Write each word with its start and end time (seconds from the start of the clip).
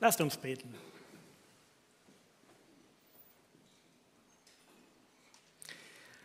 Lasst 0.00 0.20
uns 0.20 0.36
beten. 0.36 0.74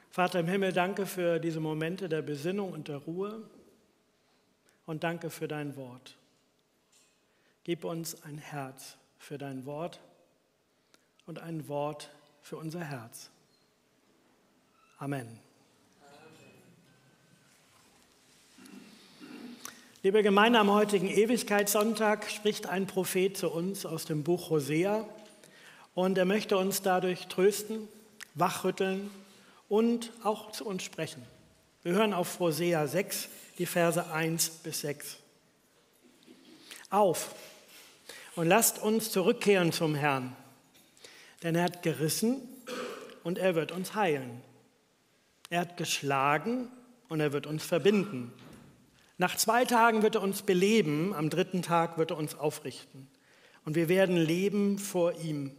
Vater 0.09 0.41
im 0.41 0.47
Himmel, 0.47 0.73
danke 0.73 1.05
für 1.05 1.39
diese 1.39 1.61
Momente 1.61 2.09
der 2.09 2.21
Besinnung 2.21 2.73
und 2.73 2.89
der 2.89 2.97
Ruhe 2.97 3.49
und 4.85 5.05
danke 5.05 5.29
für 5.29 5.47
dein 5.47 5.77
Wort. 5.77 6.17
Gib 7.63 7.85
uns 7.85 8.21
ein 8.23 8.37
Herz 8.37 8.97
für 9.17 9.37
dein 9.37 9.65
Wort 9.65 10.01
und 11.25 11.39
ein 11.39 11.67
Wort 11.69 12.09
für 12.41 12.57
unser 12.57 12.83
Herz. 12.83 13.29
Amen. 14.97 15.50
Liebe 20.03 20.23
Gemeinde, 20.23 20.57
am 20.57 20.71
heutigen 20.71 21.07
Ewigkeitssonntag 21.07 22.27
spricht 22.31 22.65
ein 22.65 22.87
Prophet 22.87 23.37
zu 23.37 23.51
uns 23.51 23.85
aus 23.85 24.05
dem 24.05 24.23
Buch 24.23 24.49
Hosea 24.49 25.07
und 25.93 26.17
er 26.17 26.25
möchte 26.25 26.57
uns 26.57 26.81
dadurch 26.81 27.27
trösten, 27.27 27.87
wachrütteln 28.33 29.11
und 29.69 30.11
auch 30.23 30.53
zu 30.53 30.65
uns 30.65 30.81
sprechen. 30.81 31.21
Wir 31.83 31.93
hören 31.93 32.15
auf 32.15 32.39
Hosea 32.39 32.87
6, 32.87 33.29
die 33.59 33.67
Verse 33.67 34.11
1 34.11 34.49
bis 34.63 34.81
6. 34.81 35.17
Auf 36.89 37.35
und 38.35 38.47
lasst 38.47 38.81
uns 38.81 39.11
zurückkehren 39.11 39.71
zum 39.71 39.93
Herrn, 39.93 40.35
denn 41.43 41.53
er 41.53 41.65
hat 41.65 41.83
gerissen 41.83 42.41
und 43.23 43.37
er 43.37 43.53
wird 43.53 43.71
uns 43.71 43.93
heilen. 43.93 44.41
Er 45.51 45.59
hat 45.59 45.77
geschlagen 45.77 46.69
und 47.07 47.19
er 47.19 47.33
wird 47.33 47.45
uns 47.45 47.63
verbinden. 47.63 48.33
Nach 49.21 49.37
zwei 49.37 49.65
Tagen 49.65 50.01
wird 50.01 50.15
er 50.15 50.23
uns 50.23 50.41
beleben, 50.41 51.13
am 51.13 51.29
dritten 51.29 51.61
Tag 51.61 51.99
wird 51.99 52.09
er 52.09 52.17
uns 52.17 52.33
aufrichten. 52.33 53.07
Und 53.63 53.75
wir 53.75 53.87
werden 53.87 54.17
leben 54.17 54.79
vor 54.79 55.13
ihm. 55.19 55.51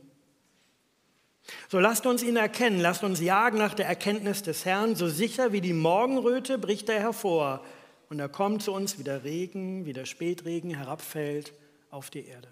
So 1.69 1.79
lasst 1.79 2.05
uns 2.05 2.25
ihn 2.25 2.35
erkennen, 2.35 2.81
lasst 2.81 3.05
uns 3.05 3.21
jagen 3.21 3.59
nach 3.59 3.75
der 3.75 3.87
Erkenntnis 3.87 4.43
des 4.43 4.65
Herrn. 4.65 4.97
So 4.97 5.09
sicher 5.09 5.53
wie 5.53 5.61
die 5.61 5.75
Morgenröte 5.75 6.59
bricht 6.59 6.89
er 6.89 6.99
hervor. 6.99 7.65
Und 8.11 8.19
er 8.19 8.29
kommt 8.29 8.65
zu 8.65 8.73
uns 8.73 8.99
wie 8.99 9.05
der 9.05 9.23
Regen, 9.23 9.87
wie 9.87 9.93
der 9.93 10.07
Spätregen 10.07 10.75
herabfällt 10.75 11.53
auf 11.93 12.11
die 12.11 12.27
Erde. 12.27 12.49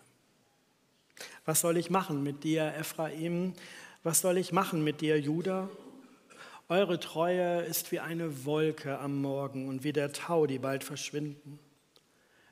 Was 1.44 1.60
soll 1.60 1.76
ich 1.76 1.90
machen 1.90 2.22
mit 2.22 2.44
dir, 2.44 2.72
Ephraim? 2.78 3.54
Was 4.04 4.20
soll 4.20 4.38
ich 4.38 4.52
machen 4.52 4.84
mit 4.84 5.00
dir, 5.00 5.18
Judah? 5.18 5.68
Eure 6.70 7.00
Treue 7.00 7.62
ist 7.62 7.90
wie 7.90 7.98
eine 7.98 8.44
Wolke 8.44 9.00
am 9.00 9.20
Morgen 9.20 9.66
und 9.66 9.82
wie 9.82 9.92
der 9.92 10.12
Tau, 10.12 10.46
die 10.46 10.60
bald 10.60 10.84
verschwinden. 10.84 11.58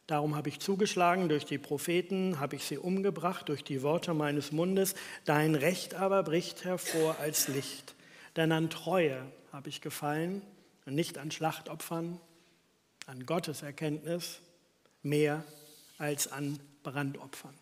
Darum 0.09 0.35
habe 0.35 0.49
ich 0.49 0.59
zugeschlagen 0.59 1.29
durch 1.29 1.45
die 1.45 1.57
Propheten, 1.57 2.41
habe 2.41 2.57
ich 2.57 2.65
sie 2.65 2.79
umgebracht 2.79 3.49
durch 3.49 3.63
die 3.63 3.81
Worte 3.85 4.15
meines 4.15 4.51
Mundes. 4.51 4.97
Dein 5.25 5.55
Recht 5.55 5.95
aber 5.95 6.25
bricht 6.25 6.65
hervor 6.65 7.15
als 7.21 7.47
Licht. 7.47 7.95
Denn 8.35 8.51
an 8.51 8.71
Treue 8.71 9.25
habe 9.53 9.69
ich 9.69 9.81
gefallen 9.83 10.43
und 10.85 10.97
nicht 10.97 11.17
an 11.17 11.31
Schlachtopfern, 11.31 12.21
an 13.07 13.25
Gottes 13.25 13.63
Erkenntnis 13.63 14.41
mehr 15.01 15.45
als 15.97 16.27
an 16.27 16.59
Brandopfern. 16.83 17.55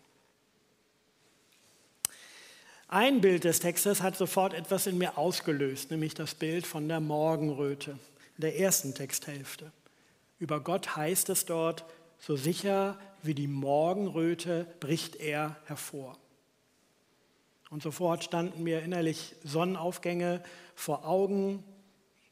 Ein 2.89 3.19
Bild 3.19 3.43
des 3.43 3.59
Textes 3.59 4.01
hat 4.01 4.15
sofort 4.15 4.53
etwas 4.53 4.87
in 4.87 4.97
mir 4.97 5.17
ausgelöst, 5.17 5.91
nämlich 5.91 6.13
das 6.13 6.35
Bild 6.35 6.65
von 6.65 6.87
der 6.87 7.01
Morgenröte 7.01 7.91
in 8.37 8.41
der 8.41 8.57
ersten 8.57 8.93
Texthälfte. 8.93 9.73
Über 10.39 10.61
Gott 10.61 10.95
heißt 10.95 11.27
es 11.29 11.45
dort, 11.45 11.83
so 12.17 12.37
sicher 12.37 12.97
wie 13.23 13.33
die 13.33 13.49
Morgenröte 13.49 14.65
bricht 14.79 15.17
er 15.17 15.57
hervor. 15.65 16.17
Und 17.69 17.83
sofort 17.83 18.23
standen 18.23 18.63
mir 18.63 18.81
innerlich 18.81 19.35
Sonnenaufgänge 19.43 20.41
vor 20.73 21.05
Augen 21.05 21.65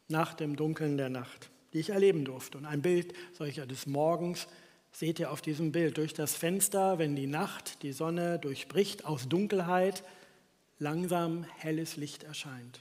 nach 0.07 0.33
dem 0.35 0.55
Dunkeln 0.55 0.95
der 0.95 1.09
Nacht, 1.09 1.49
die 1.73 1.79
ich 1.79 1.89
erleben 1.89 2.23
durfte. 2.23 2.57
Und 2.57 2.65
ein 2.65 2.81
Bild 2.81 3.13
solcher 3.33 3.65
des 3.65 3.87
Morgens 3.87 4.47
seht 4.93 5.19
ihr 5.19 5.31
auf 5.31 5.41
diesem 5.41 5.73
Bild. 5.73 5.97
Durch 5.97 6.13
das 6.13 6.33
Fenster, 6.33 6.97
wenn 6.97 7.17
die 7.17 7.27
Nacht 7.27 7.83
die 7.83 7.91
Sonne 7.91 8.39
durchbricht, 8.39 9.03
aus 9.03 9.27
Dunkelheit 9.27 10.01
langsam 10.79 11.45
helles 11.57 11.97
Licht 11.97 12.23
erscheint. 12.23 12.79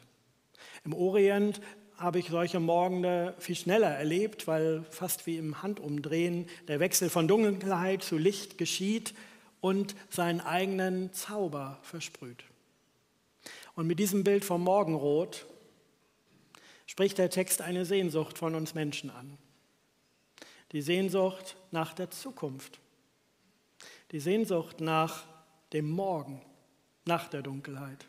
Im 0.84 0.92
Orient 0.92 1.60
habe 1.96 2.18
ich 2.18 2.28
solche 2.28 2.60
Morgende 2.60 3.34
viel 3.38 3.54
schneller 3.54 3.90
erlebt, 3.90 4.46
weil 4.46 4.84
fast 4.90 5.26
wie 5.26 5.36
im 5.36 5.62
Handumdrehen 5.62 6.46
der 6.68 6.80
Wechsel 6.80 7.08
von 7.08 7.28
Dunkelheit 7.28 8.02
zu 8.02 8.18
Licht 8.18 8.58
geschieht 8.58 9.14
und 9.60 9.94
seinen 10.10 10.40
eigenen 10.40 11.12
Zauber 11.12 11.78
versprüht. 11.82 12.44
Und 13.76 13.86
mit 13.86 13.98
diesem 13.98 14.24
Bild 14.24 14.44
vom 14.44 14.62
Morgenrot 14.62 15.46
spricht 16.86 17.18
der 17.18 17.30
Text 17.30 17.62
eine 17.62 17.84
Sehnsucht 17.84 18.38
von 18.38 18.54
uns 18.54 18.74
Menschen 18.74 19.10
an. 19.10 19.38
Die 20.72 20.82
Sehnsucht 20.82 21.56
nach 21.70 21.94
der 21.94 22.10
Zukunft. 22.10 22.80
Die 24.10 24.20
Sehnsucht 24.20 24.80
nach 24.80 25.24
dem 25.72 25.88
Morgen, 25.88 26.40
nach 27.04 27.28
der 27.28 27.42
Dunkelheit. 27.42 28.06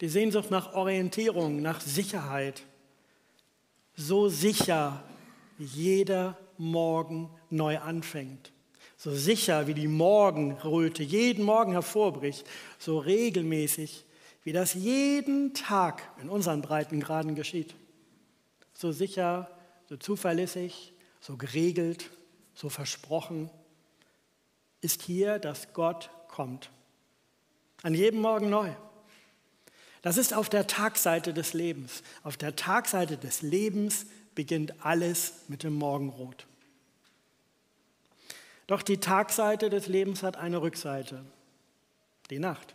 Die 0.00 0.08
Sehnsucht 0.08 0.50
nach 0.50 0.72
Orientierung, 0.74 1.60
nach 1.60 1.80
Sicherheit, 1.80 2.62
so 3.94 4.28
sicher 4.28 5.02
wie 5.58 5.64
jeder 5.64 6.36
Morgen 6.58 7.30
neu 7.50 7.78
anfängt. 7.78 8.52
So 8.96 9.14
sicher 9.14 9.66
wie 9.66 9.74
die 9.74 9.88
Morgenröte 9.88 11.02
jeden 11.02 11.44
Morgen 11.44 11.72
hervorbricht, 11.72 12.46
so 12.78 12.98
regelmäßig 12.98 14.04
wie 14.42 14.52
das 14.52 14.74
jeden 14.74 15.54
Tag 15.54 16.08
in 16.22 16.28
unseren 16.28 16.62
Breitengraden 16.62 17.34
geschieht. 17.34 17.74
So 18.72 18.92
sicher, 18.92 19.50
so 19.88 19.96
zuverlässig, 19.96 20.92
so 21.20 21.36
geregelt, 21.36 22.10
so 22.54 22.68
versprochen 22.68 23.50
ist 24.80 25.02
hier, 25.02 25.38
dass 25.38 25.72
Gott 25.72 26.10
kommt. 26.28 26.70
An 27.86 27.94
jedem 27.94 28.20
Morgen 28.20 28.50
neu. 28.50 28.72
Das 30.02 30.16
ist 30.16 30.34
auf 30.34 30.48
der 30.48 30.66
Tagseite 30.66 31.32
des 31.32 31.52
Lebens. 31.52 32.02
Auf 32.24 32.36
der 32.36 32.56
Tagseite 32.56 33.16
des 33.16 33.42
Lebens 33.42 34.06
beginnt 34.34 34.84
alles 34.84 35.44
mit 35.46 35.62
dem 35.62 35.74
Morgenrot. 35.74 36.48
Doch 38.66 38.82
die 38.82 38.98
Tagseite 38.98 39.70
des 39.70 39.86
Lebens 39.86 40.24
hat 40.24 40.36
eine 40.36 40.62
Rückseite, 40.62 41.24
die 42.30 42.40
Nacht. 42.40 42.74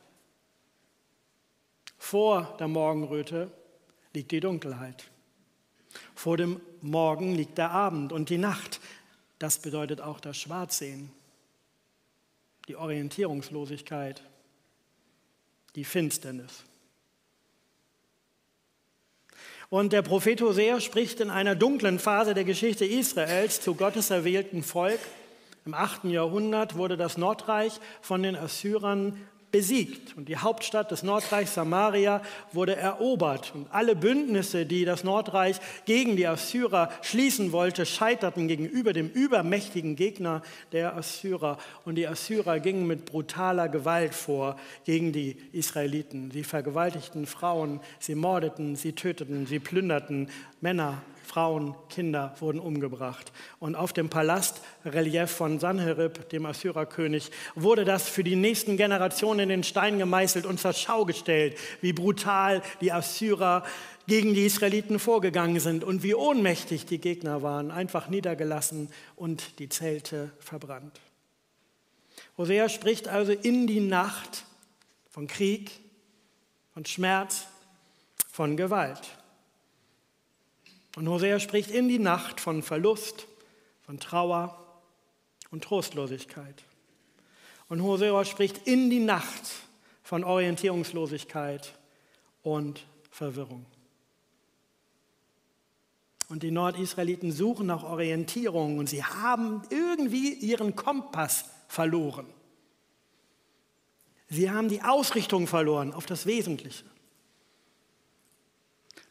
Vor 1.98 2.56
der 2.58 2.70
Morgenröte 2.70 3.52
liegt 4.14 4.32
die 4.32 4.40
Dunkelheit. 4.40 5.12
Vor 6.16 6.38
dem 6.38 6.62
Morgen 6.80 7.36
liegt 7.36 7.58
der 7.58 7.72
Abend 7.72 8.14
und 8.14 8.30
die 8.30 8.38
Nacht. 8.38 8.80
Das 9.40 9.60
bedeutet 9.60 10.00
auch 10.00 10.22
das 10.22 10.38
Schwarzsehen, 10.38 11.12
die 12.70 12.78
Orientierungslosigkeit, 12.78 14.24
die 15.76 15.84
Finsternis. 15.84 16.64
Und 19.70 19.94
der 19.94 20.02
Prophet 20.02 20.42
Hosea 20.42 20.82
spricht 20.82 21.22
in 21.22 21.30
einer 21.30 21.56
dunklen 21.56 21.98
Phase 21.98 22.34
der 22.34 22.44
Geschichte 22.44 22.86
Israels 22.86 23.62
zu 23.62 23.76
Gottes 23.76 24.10
erwählten 24.10 24.64
Volk. 24.64 25.00
Im 25.66 25.74
8. 25.74 26.06
Jahrhundert 26.06 26.76
wurde 26.76 26.98
das 26.98 27.18
Nordreich 27.18 27.80
von 28.02 28.22
den 28.22 28.36
Assyrern 28.36 29.16
besiegt. 29.52 30.16
Und 30.18 30.30
die 30.30 30.38
Hauptstadt 30.38 30.92
des 30.92 31.04
Nordreichs 31.04 31.54
Samaria 31.54 32.22
wurde 32.52 32.76
erobert. 32.76 33.54
Und 33.54 33.68
alle 33.72 33.96
Bündnisse, 33.96 34.66
die 34.66 34.86
das 34.86 35.04
Nordreich 35.04 35.58
gegen 35.86 36.16
die 36.16 36.28
Assyrer 36.28 36.90
schließen 37.02 37.52
wollte, 37.52 37.86
scheiterten 37.86 38.48
gegenüber 38.48 38.94
dem 38.94 39.10
übermächtigen 39.10 39.96
Gegner 39.96 40.42
der 40.72 40.96
Assyrer. 40.96 41.58
Und 41.86 41.96
die 41.96 42.08
Assyrer 42.08 42.60
gingen 42.60 42.88
mit 42.88 43.06
brutaler 43.06 43.70
Gewalt 43.70 44.14
vor 44.14 44.58
gegen 44.86 45.12
die 45.12 45.38
Israeliten. 45.52 46.32
Sie 46.32 46.44
vergewaltigten 46.44 47.26
Frauen, 47.26 47.82
sie 48.00 48.16
mordeten, 48.16 48.76
sie 48.76 48.94
töteten, 48.94 49.46
sie 49.46 49.60
plünderten 49.60 50.30
Männer, 50.62 51.02
Frauen, 51.32 51.76
Kinder 51.88 52.36
wurden 52.42 52.60
umgebracht. 52.60 53.32
Und 53.60 53.76
auf 53.76 53.94
dem 53.94 54.10
Palastrelief 54.10 55.32
von 55.32 55.60
Sanherib, 55.60 56.28
dem 56.28 56.46
Assyrerkönig, 56.46 57.32
wurde 57.56 57.86
das 57.86 58.10
für 58.10 58.26
die 58.26 58.36
nächsten 58.36 58.76
Generationen 58.76 59.40
in 59.40 59.48
den 59.48 59.64
Stein 59.64 59.98
gemeißelt 59.98 60.46
und 60.46 60.60
zur 60.60 60.74
Schau 60.74 61.06
gestellt, 61.06 61.58
wie 61.80 61.94
brutal 61.94 62.62
die 62.82 62.92
Assyrer 62.92 63.64
gegen 64.08 64.34
die 64.34 64.46
Israeliten 64.46 65.00
vorgegangen 65.00 65.62
sind 65.62 65.86
und 65.86 66.04
wie 66.04 66.16
ohnmächtig 66.16 66.86
die 66.86 67.00
Gegner 67.00 67.42
waren, 67.42 67.72
einfach 67.72 68.10
niedergelassen 68.10 68.90
und 69.16 69.58
die 69.60 69.70
Zelte 69.70 70.34
verbrannt. 70.40 71.00
Hosea 72.38 72.68
spricht 72.68 73.08
also 73.08 73.32
in 73.32 73.68
die 73.68 73.80
Nacht 73.80 74.44
von 75.10 75.28
Krieg, 75.28 75.72
von 76.74 76.86
Schmerz, 76.86 77.46
von 78.30 78.58
Gewalt. 78.58 79.21
Und 80.96 81.08
Hosea 81.08 81.40
spricht 81.40 81.72
in 81.72 81.88
die 81.88 82.00
Nacht 82.00 82.40
von 82.40 82.64
Verlust, 82.64 83.28
von 83.82 84.00
Trauer 84.00 84.58
und 85.52 85.64
Trostlosigkeit. 85.64 86.64
Und 87.70 87.82
Hosea 87.82 88.26
spricht 88.26 88.68
in 88.68 88.90
die 88.90 89.00
Nacht 89.00 89.52
von 90.04 90.24
Orientierungslosigkeit 90.24 91.74
und 92.44 92.86
Verwirrung. 93.10 93.66
Und 96.28 96.44
die 96.44 96.52
Nordisraeliten 96.52 97.32
suchen 97.32 97.68
nach 97.68 97.84
Orientierung 97.84 98.78
und 98.78 98.88
sie 98.88 99.04
haben 99.04 99.64
irgendwie 99.70 100.34
ihren 100.34 100.76
Kompass 100.76 101.46
verloren. 101.68 102.26
Sie 104.30 104.50
haben 104.50 104.70
die 104.70 104.82
Ausrichtung 104.82 105.46
verloren 105.46 105.94
auf 105.94 106.06
das 106.06 106.26
Wesentliche. 106.26 106.86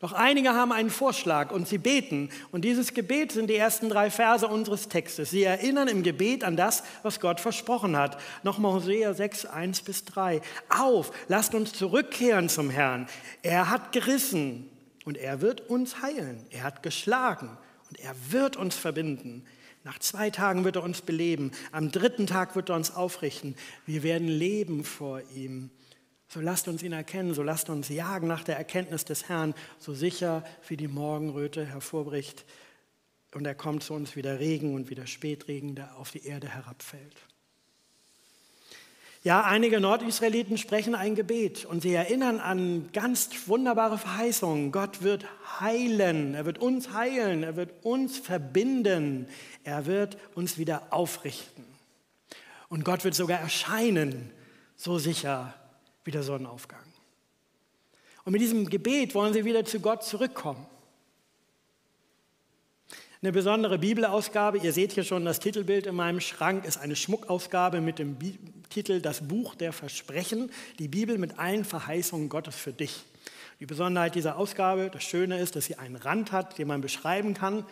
Doch 0.01 0.15
einige 0.15 0.55
haben 0.55 0.73
einen 0.73 0.89
Vorschlag 0.89 1.53
und 1.53 1.69
sie 1.69 1.77
beten. 1.77 2.31
Und 2.53 2.65
dieses 2.65 2.95
Gebet 2.95 3.33
sind 3.33 3.51
die 3.51 3.57
ersten 3.57 3.91
drei 3.91 4.11
Verse 4.11 4.49
unseres 4.49 4.89
Textes. 4.89 5.29
Sie 5.29 5.45
erinnern 5.45 5.89
im 5.89 6.03
Gebet 6.03 6.43
an 6.43 6.57
das, 6.57 6.83
was 7.03 7.21
Gott 7.21 7.39
versprochen 7.39 7.99
hat. 7.99 8.19
Nochmal 8.43 8.73
Hosea 8.73 9.13
6, 9.13 9.45
1 9.45 9.83
bis 9.83 10.07
3. 10.07 10.41
Auf, 10.71 11.13
lasst 11.29 11.55
uns 11.55 11.75
zurückkehren 11.75 12.49
zum 12.49 12.71
Herrn. 12.71 13.09
Er 13.43 13.69
hat 13.69 13.93
gerissen 13.93 14.71
und 15.05 15.19
er 15.19 15.43
wird 15.43 15.69
uns 15.69 16.01
heilen. 16.01 16.47
Er 16.49 16.63
hat 16.63 16.83
geschlagen 16.83 17.59
und 17.91 18.01
er 18.01 18.15
wird 18.31 18.57
uns 18.57 18.77
verbinden. 18.77 19.45
Nach 19.85 19.99
zwei 19.99 20.31
Tagen 20.31 20.65
wird 20.65 20.77
er 20.77 20.83
uns 20.83 21.03
beleben. 21.03 21.53
Am 21.73 21.91
dritten 21.91 22.27
Tag 22.27 22.57
wird 22.57 22.71
er 22.71 22.77
uns 22.77 22.95
aufrichten. 22.95 23.55
Wir 23.85 24.03
werden 24.03 24.29
leben 24.29 24.83
vor 24.83 25.21
ihm. 25.35 25.71
So 26.33 26.41
lasst 26.41 26.69
uns 26.69 26.85
ihn 26.85 26.93
erkennen, 26.93 27.35
so 27.35 27.43
lasst 27.43 27.71
uns 27.71 27.89
jagen 27.89 28.29
nach 28.29 28.45
der 28.45 28.57
Erkenntnis 28.57 29.05
des 29.05 29.29
Herrn, 29.29 29.53
so 29.81 29.95
sicher 29.95 30.45
wie 30.69 30.77
die 30.77 30.87
Morgenröte 30.87 31.67
hervorbricht 31.67 32.45
und 33.35 33.47
er 33.47 33.57
kommt 33.57 33.83
zu 33.83 33.95
uns 33.95 34.15
wie 34.15 34.23
der 34.23 34.39
Regen 34.39 34.75
und 34.75 34.91
wie 34.91 34.95
der 34.95 35.07
Spätregen, 35.07 35.75
der 35.75 35.97
auf 35.97 36.13
die 36.13 36.25
Erde 36.25 36.49
herabfällt. 36.49 37.17
Ja, 39.25 39.43
einige 39.43 39.81
Nordisraeliten 39.81 40.57
sprechen 40.57 40.95
ein 40.95 41.17
Gebet 41.17 41.65
und 41.65 41.83
sie 41.83 41.93
erinnern 41.93 42.39
an 42.39 42.91
ganz 42.93 43.29
wunderbare 43.47 43.99
Verheißungen. 43.99 44.71
Gott 44.71 45.03
wird 45.03 45.27
heilen, 45.61 46.35
er 46.35 46.47
wird 46.47 46.59
uns 46.59 46.93
heilen, 46.93 47.43
er 47.43 47.57
wird 47.57 47.85
uns 47.85 48.19
verbinden, 48.19 49.27
er 49.65 49.85
wird 49.87 50.17
uns 50.37 50.59
wieder 50.59 50.85
aufrichten. 50.91 51.65
Und 52.69 52.85
Gott 52.85 53.03
wird 53.03 53.17
sogar 53.17 53.41
erscheinen, 53.41 54.31
so 54.77 54.99
sicher 54.99 55.55
wie 56.11 56.13
der 56.13 56.25
Sonnenaufgang. 56.25 56.83
Und 58.25 58.33
mit 58.33 58.43
diesem 58.43 58.69
Gebet 58.69 59.15
wollen 59.15 59.33
sie 59.33 59.45
wieder 59.45 59.65
zu 59.65 59.79
Gott 59.79 60.03
zurückkommen. 60.03 60.67
Eine 63.23 63.31
besondere 63.31 63.79
Bibelausgabe, 63.79 64.59
ihr 64.59 64.73
seht 64.73 64.91
hier 64.91 65.05
schon 65.05 65.25
das 65.25 65.39
Titelbild 65.39 65.87
in 65.87 65.95
meinem 65.95 66.21
Schrank, 66.21 66.65
ist 66.65 66.79
eine 66.79 66.97
Schmuckausgabe 66.97 67.81
mit 67.81 68.01
dem 68.01 68.17
Titel 68.71 69.01
Das 69.01 69.29
Buch 69.29 69.55
der 69.55 69.73
Versprechen, 69.73 70.51
die 70.81 70.89
Bibel 70.89 71.17
mit 71.17 71.39
allen 71.39 71.65
Verheißungen 71.65 72.29
Gottes 72.29 72.57
für 72.57 72.73
dich. 72.73 73.05
Die 73.61 73.67
Besonderheit 73.67 74.17
dieser 74.17 74.37
Ausgabe, 74.37 74.91
das 74.93 75.05
Schöne 75.05 75.39
ist, 75.39 75.55
dass 75.55 75.67
sie 75.67 75.77
einen 75.77 75.95
Rand 75.95 76.33
hat, 76.33 76.59
den 76.59 76.67
man 76.67 76.81
beschreiben 76.81 77.35
kann. 77.35 77.65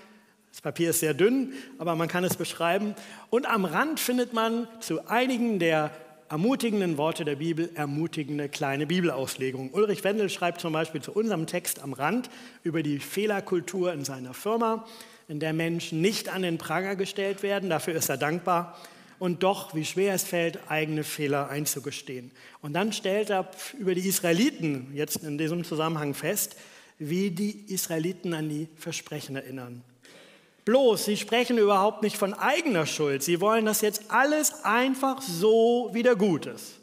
Das 0.53 0.61
Papier 0.61 0.91
ist 0.91 1.01
sehr 1.01 1.15
dünn, 1.15 1.55
aber 1.79 1.97
man 1.97 2.07
kann 2.07 2.23
es 2.23 2.37
beschreiben. 2.37 2.95
Und 3.31 3.47
am 3.47 3.65
Rand 3.65 3.99
findet 3.99 4.33
man 4.33 4.69
zu 4.79 5.09
einigen 5.09 5.59
der 5.59 5.91
ermutigenden 6.29 6.99
Worte 6.99 7.25
der 7.25 7.37
Bibel 7.37 7.71
ermutigende 7.75 8.49
kleine 8.49 8.87
Bibelauslegungen. 8.87 9.71
Ulrich 9.73 10.05
Wendel 10.05 10.29
schreibt 10.29 10.61
zum 10.61 10.73
Beispiel 10.73 11.01
zu 11.01 11.13
unserem 11.13 11.47
Text 11.47 11.81
am 11.81 11.93
Rand 11.93 12.29
über 12.63 12.83
die 12.83 12.99
Fehlerkultur 12.99 13.93
in 13.93 14.05
seiner 14.05 14.35
Firma, 14.35 14.87
in 15.29 15.41
der 15.41 15.53
Menschen 15.53 16.01
nicht 16.01 16.29
an 16.29 16.43
den 16.43 16.59
Pranger 16.59 16.97
gestellt 16.97 17.43
werden. 17.43 17.71
Dafür 17.71 17.95
ist 17.95 18.09
er 18.09 18.17
dankbar. 18.17 18.79
Und 19.19 19.43
doch, 19.43 19.75
wie 19.75 19.85
schwer 19.85 20.15
es 20.15 20.23
fällt, 20.23 20.71
eigene 20.71 21.03
Fehler 21.03 21.49
einzugestehen. 21.49 22.31
Und 22.63 22.75
dann 22.75 22.93
stellt 22.93 23.31
er 23.31 23.51
über 23.79 23.95
die 23.95 24.07
Israeliten 24.07 24.93
jetzt 24.95 25.25
in 25.25 25.39
diesem 25.39 25.65
Zusammenhang 25.65 26.15
fest, 26.15 26.57
wie 26.99 27.31
die 27.31 27.73
Israeliten 27.73 28.35
an 28.35 28.49
die 28.49 28.69
Versprechen 28.77 29.35
erinnern. 29.35 29.83
Bloß, 30.69 31.07
sie 31.07 31.17
sprechen 31.17 31.57
überhaupt 31.57 32.03
nicht 32.03 32.19
von 32.19 32.35
eigener 32.35 32.85
Schuld. 32.85 33.23
Sie 33.23 33.41
wollen, 33.41 33.65
dass 33.65 33.81
jetzt 33.81 34.11
alles 34.11 34.67
einfach 34.67 35.23
so 35.23 35.89
wieder 35.95 36.15
gut 36.15 36.45
ist. 36.45 36.75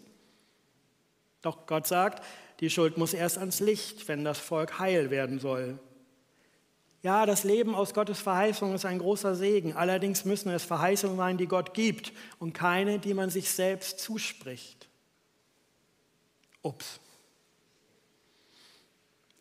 Doch 1.43 1.67
Gott 1.67 1.85
sagt, 1.85 2.23
die 2.61 2.71
Schuld 2.71 2.97
muss 2.97 3.13
erst 3.13 3.37
ans 3.37 3.59
Licht, 3.59 4.07
wenn 4.07 4.23
das 4.23 4.39
Volk 4.39 4.79
heil 4.79 5.11
werden 5.11 5.37
soll. 5.37 5.77
Ja, 7.03 7.27
das 7.27 7.43
Leben 7.43 7.75
aus 7.75 7.93
Gottes 7.93 8.19
Verheißung 8.19 8.73
ist 8.73 8.85
ein 8.85 8.97
großer 8.97 9.35
Segen. 9.35 9.73
Allerdings 9.73 10.25
müssen 10.25 10.49
es 10.49 10.63
Verheißungen 10.63 11.17
sein, 11.17 11.37
die 11.37 11.45
Gott 11.45 11.75
gibt 11.75 12.11
und 12.39 12.53
keine, 12.53 12.97
die 12.97 13.13
man 13.13 13.29
sich 13.29 13.51
selbst 13.51 13.99
zuspricht. 13.99 14.89
Ups. 16.63 16.99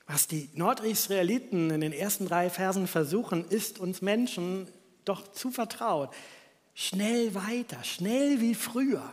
Was 0.06 0.26
die 0.26 0.50
Nordisraeliten 0.54 1.70
in 1.70 1.80
den 1.80 1.92
ersten 1.92 2.26
drei 2.26 2.50
Versen 2.50 2.86
versuchen, 2.86 3.44
ist 3.48 3.78
uns 3.78 4.02
Menschen 4.02 4.68
doch 5.04 5.32
zu 5.32 5.50
vertraut. 5.50 6.10
Schnell 6.74 7.34
weiter, 7.34 7.82
schnell 7.84 8.40
wie 8.40 8.54
früher. 8.54 9.12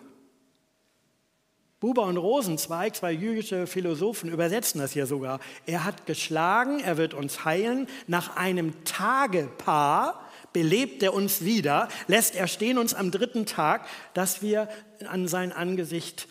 Buber 1.79 2.03
und 2.03 2.17
Rosenzweig, 2.17 2.95
zwei 2.95 3.11
jüdische 3.11 3.65
Philosophen, 3.65 4.29
übersetzen 4.29 4.79
das 4.79 4.91
hier 4.91 5.07
sogar. 5.07 5.39
Er 5.65 5.83
hat 5.83 6.05
geschlagen, 6.05 6.79
er 6.79 6.97
wird 6.97 7.15
uns 7.15 7.43
heilen. 7.43 7.87
Nach 8.05 8.35
einem 8.35 8.83
Tagepaar 8.83 10.29
belebt 10.53 11.01
er 11.01 11.13
uns 11.13 11.43
wieder, 11.43 11.87
lässt 12.07 12.35
er 12.35 12.47
stehen 12.47 12.77
uns 12.77 12.93
am 12.93 13.09
dritten 13.09 13.47
Tag, 13.47 13.87
dass 14.13 14.43
wir 14.43 14.69
an 15.07 15.27
sein 15.27 15.51
Angesicht 15.51 16.27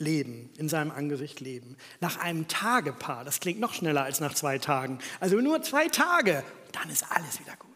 leben, 0.00 0.50
in 0.56 0.68
seinem 0.68 0.90
Angesicht 0.90 1.40
leben. 1.40 1.76
Nach 2.00 2.18
einem 2.18 2.48
Tagepaar, 2.48 3.24
das 3.24 3.40
klingt 3.40 3.60
noch 3.60 3.74
schneller 3.74 4.02
als 4.02 4.20
nach 4.20 4.34
zwei 4.34 4.58
Tagen. 4.58 4.98
Also 5.20 5.36
nur 5.36 5.62
zwei 5.62 5.88
Tage, 5.88 6.42
dann 6.72 6.90
ist 6.90 7.04
alles 7.10 7.38
wieder 7.38 7.56
gut. 7.56 7.70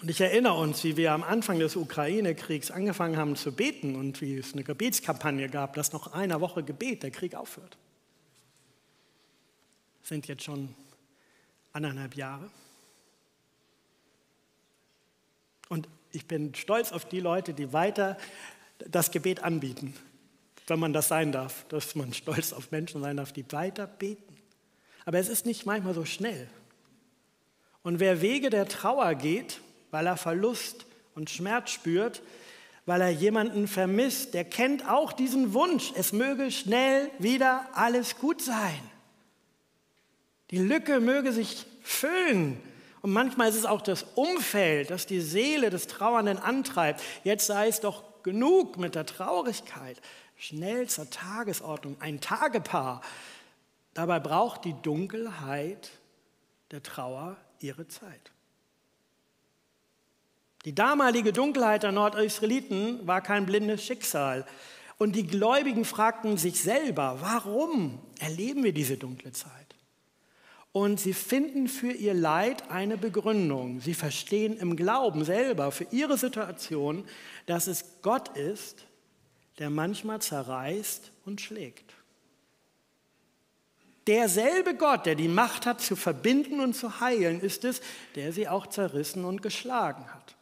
Und 0.00 0.08
ich 0.08 0.20
erinnere 0.20 0.54
uns, 0.54 0.82
wie 0.82 0.96
wir 0.96 1.12
am 1.12 1.22
Anfang 1.22 1.58
des 1.58 1.76
Ukraine-Kriegs 1.76 2.70
angefangen 2.70 3.18
haben 3.18 3.36
zu 3.36 3.52
beten 3.52 3.96
und 3.96 4.22
wie 4.22 4.38
es 4.38 4.54
eine 4.54 4.64
Gebetskampagne 4.64 5.50
gab, 5.50 5.74
dass 5.74 5.92
noch 5.92 6.14
einer 6.14 6.40
Woche 6.40 6.62
Gebet 6.64 7.02
der 7.02 7.10
Krieg 7.10 7.34
aufhört. 7.34 7.76
Sind 10.02 10.26
jetzt 10.26 10.42
schon 10.42 10.74
anderthalb 11.74 12.16
Jahre. 12.16 12.50
Und 15.68 15.86
ich 16.12 16.26
bin 16.26 16.54
stolz 16.54 16.92
auf 16.92 17.04
die 17.04 17.20
Leute, 17.20 17.54
die 17.54 17.72
weiter 17.72 18.16
das 18.78 19.10
Gebet 19.10 19.42
anbieten, 19.42 19.94
wenn 20.66 20.78
man 20.78 20.92
das 20.92 21.08
sein 21.08 21.32
darf, 21.32 21.64
dass 21.68 21.94
man 21.94 22.12
stolz 22.12 22.52
auf 22.52 22.70
Menschen 22.70 23.02
sein 23.02 23.16
darf, 23.16 23.32
die 23.32 23.44
weiter 23.50 23.86
beten. 23.86 24.36
Aber 25.04 25.18
es 25.18 25.28
ist 25.28 25.46
nicht 25.46 25.66
manchmal 25.66 25.94
so 25.94 26.04
schnell. 26.04 26.48
Und 27.82 28.00
wer 28.00 28.20
Wege 28.20 28.50
der 28.50 28.68
Trauer 28.68 29.14
geht, 29.14 29.60
weil 29.90 30.06
er 30.06 30.16
Verlust 30.16 30.86
und 31.14 31.30
Schmerz 31.30 31.70
spürt, 31.70 32.22
weil 32.86 33.00
er 33.00 33.10
jemanden 33.10 33.68
vermisst, 33.68 34.34
der 34.34 34.44
kennt 34.44 34.88
auch 34.88 35.12
diesen 35.12 35.54
Wunsch, 35.54 35.92
es 35.96 36.12
möge 36.12 36.50
schnell 36.50 37.10
wieder 37.18 37.68
alles 37.74 38.18
gut 38.18 38.42
sein. 38.42 38.80
Die 40.50 40.58
Lücke 40.58 41.00
möge 41.00 41.32
sich 41.32 41.66
füllen 41.82 42.60
und 43.02 43.12
manchmal 43.12 43.48
ist 43.48 43.56
es 43.56 43.64
auch 43.64 43.80
das 43.80 44.04
Umfeld, 44.14 44.90
das 44.90 45.06
die 45.06 45.20
Seele 45.20 45.70
des 45.70 45.86
Trauernden 45.86 46.38
antreibt. 46.38 47.02
Jetzt 47.24 47.46
sei 47.46 47.68
es 47.68 47.80
doch 47.80 48.04
genug 48.22 48.76
mit 48.76 48.94
der 48.94 49.06
Traurigkeit. 49.06 50.00
Schnell 50.36 50.88
zur 50.88 51.08
Tagesordnung, 51.08 51.96
ein 52.00 52.20
Tagepaar. 52.20 53.00
Dabei 53.94 54.20
braucht 54.20 54.64
die 54.64 54.74
Dunkelheit 54.82 55.90
der 56.70 56.82
Trauer 56.82 57.36
ihre 57.58 57.88
Zeit. 57.88 58.32
Die 60.66 60.74
damalige 60.74 61.32
Dunkelheit 61.32 61.82
der 61.82 61.92
Nordisraeliten 61.92 63.06
war 63.06 63.22
kein 63.22 63.46
blindes 63.46 63.82
Schicksal. 63.82 64.46
Und 64.98 65.16
die 65.16 65.26
Gläubigen 65.26 65.86
fragten 65.86 66.36
sich 66.36 66.60
selber, 66.60 67.16
warum 67.20 67.98
erleben 68.18 68.62
wir 68.62 68.74
diese 68.74 68.98
dunkle 68.98 69.32
Zeit? 69.32 69.59
Und 70.72 71.00
sie 71.00 71.14
finden 71.14 71.66
für 71.66 71.90
ihr 71.90 72.14
Leid 72.14 72.70
eine 72.70 72.96
Begründung. 72.96 73.80
Sie 73.80 73.94
verstehen 73.94 74.56
im 74.56 74.76
Glauben 74.76 75.24
selber 75.24 75.72
für 75.72 75.86
ihre 75.90 76.16
Situation, 76.16 77.04
dass 77.46 77.66
es 77.66 78.02
Gott 78.02 78.36
ist, 78.36 78.86
der 79.58 79.68
manchmal 79.68 80.22
zerreißt 80.22 81.10
und 81.24 81.40
schlägt. 81.40 81.94
Derselbe 84.06 84.74
Gott, 84.74 85.06
der 85.06 85.14
die 85.14 85.28
Macht 85.28 85.66
hat 85.66 85.80
zu 85.80 85.96
verbinden 85.96 86.60
und 86.60 86.74
zu 86.74 87.00
heilen, 87.00 87.40
ist 87.40 87.64
es, 87.64 87.80
der 88.14 88.32
sie 88.32 88.48
auch 88.48 88.66
zerrissen 88.66 89.24
und 89.24 89.42
geschlagen 89.42 90.06
hat. 90.14 90.36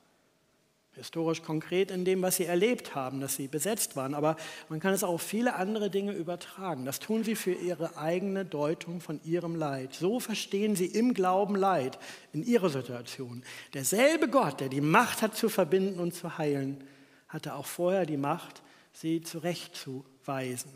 Historisch 0.98 1.42
konkret 1.42 1.90
in 1.90 2.04
dem, 2.04 2.20
was 2.22 2.36
sie 2.36 2.44
erlebt 2.44 2.94
haben, 2.94 3.20
dass 3.20 3.36
sie 3.36 3.48
besetzt 3.48 3.96
waren. 3.96 4.14
Aber 4.14 4.36
man 4.68 4.78
kann 4.80 4.92
es 4.92 5.02
auch 5.02 5.14
auf 5.14 5.22
viele 5.22 5.54
andere 5.54 5.88
Dinge 5.90 6.12
übertragen. 6.12 6.84
Das 6.84 7.00
tun 7.00 7.24
sie 7.24 7.34
für 7.34 7.52
ihre 7.52 7.96
eigene 7.96 8.44
Deutung 8.44 9.00
von 9.00 9.20
ihrem 9.24 9.56
Leid. 9.56 9.94
So 9.94 10.20
verstehen 10.20 10.76
sie 10.76 10.86
im 10.86 11.14
Glauben 11.14 11.56
Leid 11.56 11.98
in 12.32 12.44
ihrer 12.44 12.68
Situation. 12.68 13.42
Derselbe 13.74 14.28
Gott, 14.28 14.60
der 14.60 14.68
die 14.68 14.80
Macht 14.80 15.22
hat 15.22 15.36
zu 15.36 15.48
verbinden 15.48 15.98
und 15.98 16.12
zu 16.12 16.36
heilen, 16.36 16.84
hatte 17.28 17.54
auch 17.54 17.66
vorher 17.66 18.06
die 18.06 18.16
Macht, 18.16 18.62
sie 18.92 19.22
zurechtzuweisen. 19.22 20.70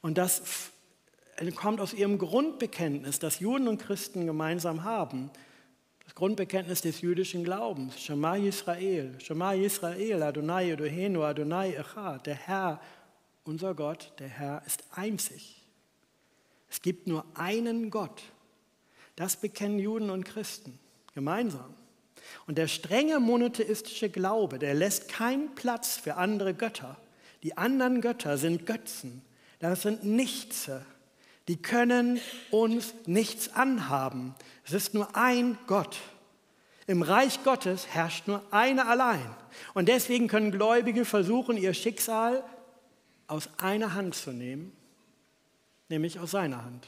Und 0.00 0.18
das 0.18 0.70
kommt 1.56 1.80
aus 1.80 1.94
ihrem 1.94 2.18
Grundbekenntnis, 2.18 3.18
das 3.18 3.40
Juden 3.40 3.68
und 3.68 3.78
Christen 3.78 4.26
gemeinsam 4.26 4.84
haben. 4.84 5.30
Das 6.04 6.14
Grundbekenntnis 6.14 6.82
des 6.82 7.00
jüdischen 7.00 7.44
Glaubens. 7.44 8.00
Shema 8.00 8.36
Yisrael, 8.36 9.18
Shema 9.20 9.52
Yisrael, 9.52 10.22
Adonai 10.22 10.70
Elohenu, 10.70 11.22
Adonai 11.22 11.74
Echad. 11.74 12.26
Der 12.26 12.34
Herr, 12.34 12.80
unser 13.44 13.74
Gott, 13.74 14.12
der 14.18 14.28
Herr 14.28 14.62
ist 14.66 14.84
einzig. 14.92 15.64
Es 16.68 16.82
gibt 16.82 17.06
nur 17.06 17.24
einen 17.34 17.90
Gott. 17.90 18.22
Das 19.16 19.36
bekennen 19.36 19.78
Juden 19.78 20.10
und 20.10 20.24
Christen 20.24 20.78
gemeinsam. 21.14 21.74
Und 22.46 22.58
der 22.58 22.68
strenge 22.68 23.20
monotheistische 23.20 24.10
Glaube, 24.10 24.58
der 24.58 24.74
lässt 24.74 25.08
keinen 25.08 25.54
Platz 25.54 25.96
für 25.96 26.16
andere 26.16 26.54
Götter. 26.54 26.96
Die 27.42 27.56
anderen 27.56 28.00
Götter 28.00 28.38
sind 28.38 28.66
Götzen. 28.66 29.22
Das 29.58 29.82
sind 29.82 30.04
Nichtse. 30.04 30.84
Die 31.48 31.60
können 31.60 32.20
uns 32.50 32.94
nichts 33.06 33.52
anhaben. 33.52 34.34
Es 34.64 34.72
ist 34.72 34.94
nur 34.94 35.14
ein 35.14 35.58
Gott. 35.66 35.98
Im 36.86 37.02
Reich 37.02 37.42
Gottes 37.44 37.86
herrscht 37.88 38.26
nur 38.28 38.42
einer 38.50 38.88
allein. 38.88 39.34
Und 39.74 39.88
deswegen 39.88 40.28
können 40.28 40.50
Gläubige 40.50 41.04
versuchen, 41.04 41.56
ihr 41.56 41.74
Schicksal 41.74 42.42
aus 43.26 43.48
einer 43.58 43.94
Hand 43.94 44.14
zu 44.14 44.32
nehmen, 44.32 44.72
nämlich 45.88 46.18
aus 46.18 46.30
seiner 46.30 46.64
Hand. 46.64 46.86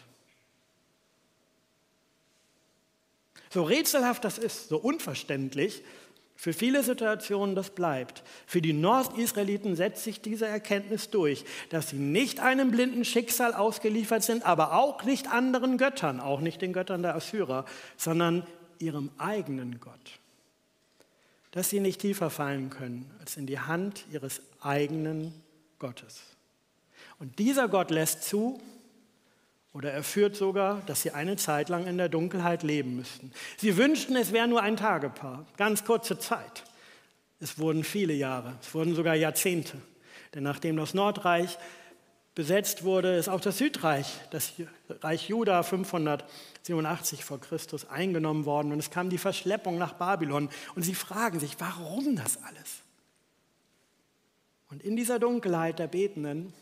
So 3.50 3.62
rätselhaft 3.62 4.25
das 4.25 4.36
ist, 4.36 4.68
so 4.68 4.76
unverständlich, 4.76 5.82
für 6.37 6.52
viele 6.52 6.83
Situationen 6.83 7.55
das 7.55 7.71
bleibt. 7.71 8.23
Für 8.47 8.61
die 8.61 8.75
Nordisraeliten 8.75 9.75
setzt 9.75 10.05
sich 10.05 10.21
diese 10.21 10.47
Erkenntnis 10.47 11.09
durch, 11.09 11.45
dass 11.71 11.88
sie 11.88 11.97
nicht 11.97 12.40
einem 12.40 12.71
blinden 12.71 13.07
Schicksal 13.07 13.55
ausgeliefert 13.55 14.23
sind, 14.23 14.45
aber 14.45 14.75
auch 14.75 15.02
nicht 15.05 15.28
anderen 15.33 15.78
Göttern, 15.78 16.21
auch 16.21 16.40
nicht 16.40 16.61
den 16.61 16.75
Göttern 16.75 17.02
der 17.02 17.14
Assyrer, 17.16 17.64
sondern 17.97 18.47
ihrem 18.78 19.11
eigenen 19.16 19.81
Gott. 19.81 20.21
Dass 21.52 21.71
sie 21.71 21.81
nicht 21.81 22.02
tiefer 22.02 22.28
fallen 22.28 22.69
können 22.69 23.11
als 23.19 23.38
in 23.38 23.47
die 23.47 23.59
Hand 23.59 24.05
ihres 24.12 24.43
eigenen 24.61 25.33
Gottes. 25.78 26.21
Und 27.19 27.38
dieser 27.38 27.69
Gott 27.69 27.90
lässt 27.90 28.25
zu, 28.25 28.61
oder 29.76 29.92
er 29.92 30.02
führt 30.02 30.37
sogar, 30.37 30.80
dass 30.87 31.02
sie 31.02 31.11
eine 31.11 31.37
Zeit 31.37 31.68
lang 31.68 31.87
in 31.87 31.99
der 31.99 32.09
Dunkelheit 32.09 32.62
leben 32.62 32.97
müssten. 32.97 33.30
Sie 33.59 33.76
wünschten, 33.76 34.16
es 34.16 34.33
wäre 34.33 34.49
nur 34.49 34.62
ein 34.62 34.78
Tagepaar, 34.78 35.45
ganz 35.59 35.85
kurze 35.85 36.18
Zeit. 36.18 36.64
Es 37.40 37.59
wurden 37.59 37.85
viele 37.85 38.14
Jahre, 38.14 38.54
es 38.62 38.75
wurden 38.75 38.95
sogar 38.95 39.14
Jahrzehnte. 39.14 39.76
Denn 40.33 40.45
nachdem 40.45 40.78
das 40.78 40.95
Nordreich 40.95 41.59
besetzt 42.35 42.85
wurde, 42.85 43.16
ist 43.16 43.28
auch 43.28 43.42
das 43.42 43.59
Südreich, 43.59 44.18
das 44.30 44.54
Reich 45.02 45.28
Juda 45.28 45.62
587 45.62 47.23
vor 47.23 47.38
Christus 47.38 47.87
eingenommen 47.87 48.47
worden 48.47 48.73
und 48.73 48.78
es 48.78 48.90
kam 48.90 49.11
die 49.11 49.18
Verschleppung 49.18 49.76
nach 49.76 49.92
Babylon 49.92 50.49
und 50.75 50.85
sie 50.85 50.95
fragen 50.95 51.38
sich, 51.38 51.54
warum 51.59 52.16
das 52.16 52.42
alles? 52.45 52.80
Und 54.71 54.83
in 54.83 54.97
dieser 54.97 55.18
Dunkelheit 55.18 55.78
der 55.78 55.87
Betenden 55.87 56.54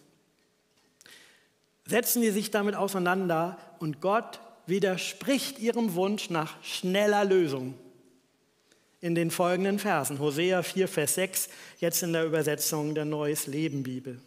setzen 1.87 2.23
sie 2.23 2.31
sich 2.31 2.51
damit 2.51 2.75
auseinander 2.75 3.59
und 3.79 4.01
Gott 4.01 4.41
widerspricht 4.67 5.59
ihrem 5.59 5.95
Wunsch 5.95 6.31
nach 6.31 6.63
schneller 6.63 7.25
Lösung. 7.25 7.75
In 9.01 9.15
den 9.15 9.31
folgenden 9.31 9.79
Versen, 9.79 10.19
Hosea 10.19 10.63
4, 10.63 10.89
Vers 10.89 11.15
6, 11.17 11.49
jetzt 11.79 12.03
in 12.03 12.15
der 12.15 12.25
Übersetzung 12.25 12.95
der 12.95 13.05
Neues 13.05 13.47
Leben 13.47 13.83
Bibel. 13.83 14.19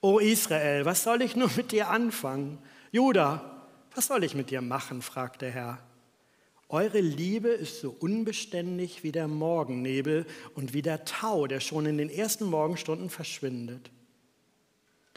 O 0.00 0.20
Israel, 0.20 0.84
was 0.84 1.02
soll 1.02 1.22
ich 1.22 1.34
nur 1.34 1.50
mit 1.56 1.72
dir 1.72 1.88
anfangen? 1.88 2.58
Judah, 2.92 3.66
was 3.96 4.06
soll 4.06 4.22
ich 4.22 4.36
mit 4.36 4.50
dir 4.50 4.60
machen? 4.60 5.02
fragt 5.02 5.42
der 5.42 5.50
Herr. 5.50 5.78
Eure 6.68 7.00
Liebe 7.00 7.48
ist 7.48 7.80
so 7.80 7.96
unbeständig 7.98 9.02
wie 9.02 9.10
der 9.10 9.26
Morgennebel 9.26 10.26
und 10.54 10.72
wie 10.72 10.82
der 10.82 11.04
Tau, 11.04 11.48
der 11.48 11.58
schon 11.60 11.86
in 11.86 11.98
den 11.98 12.10
ersten 12.10 12.44
Morgenstunden 12.44 13.10
verschwindet. 13.10 13.90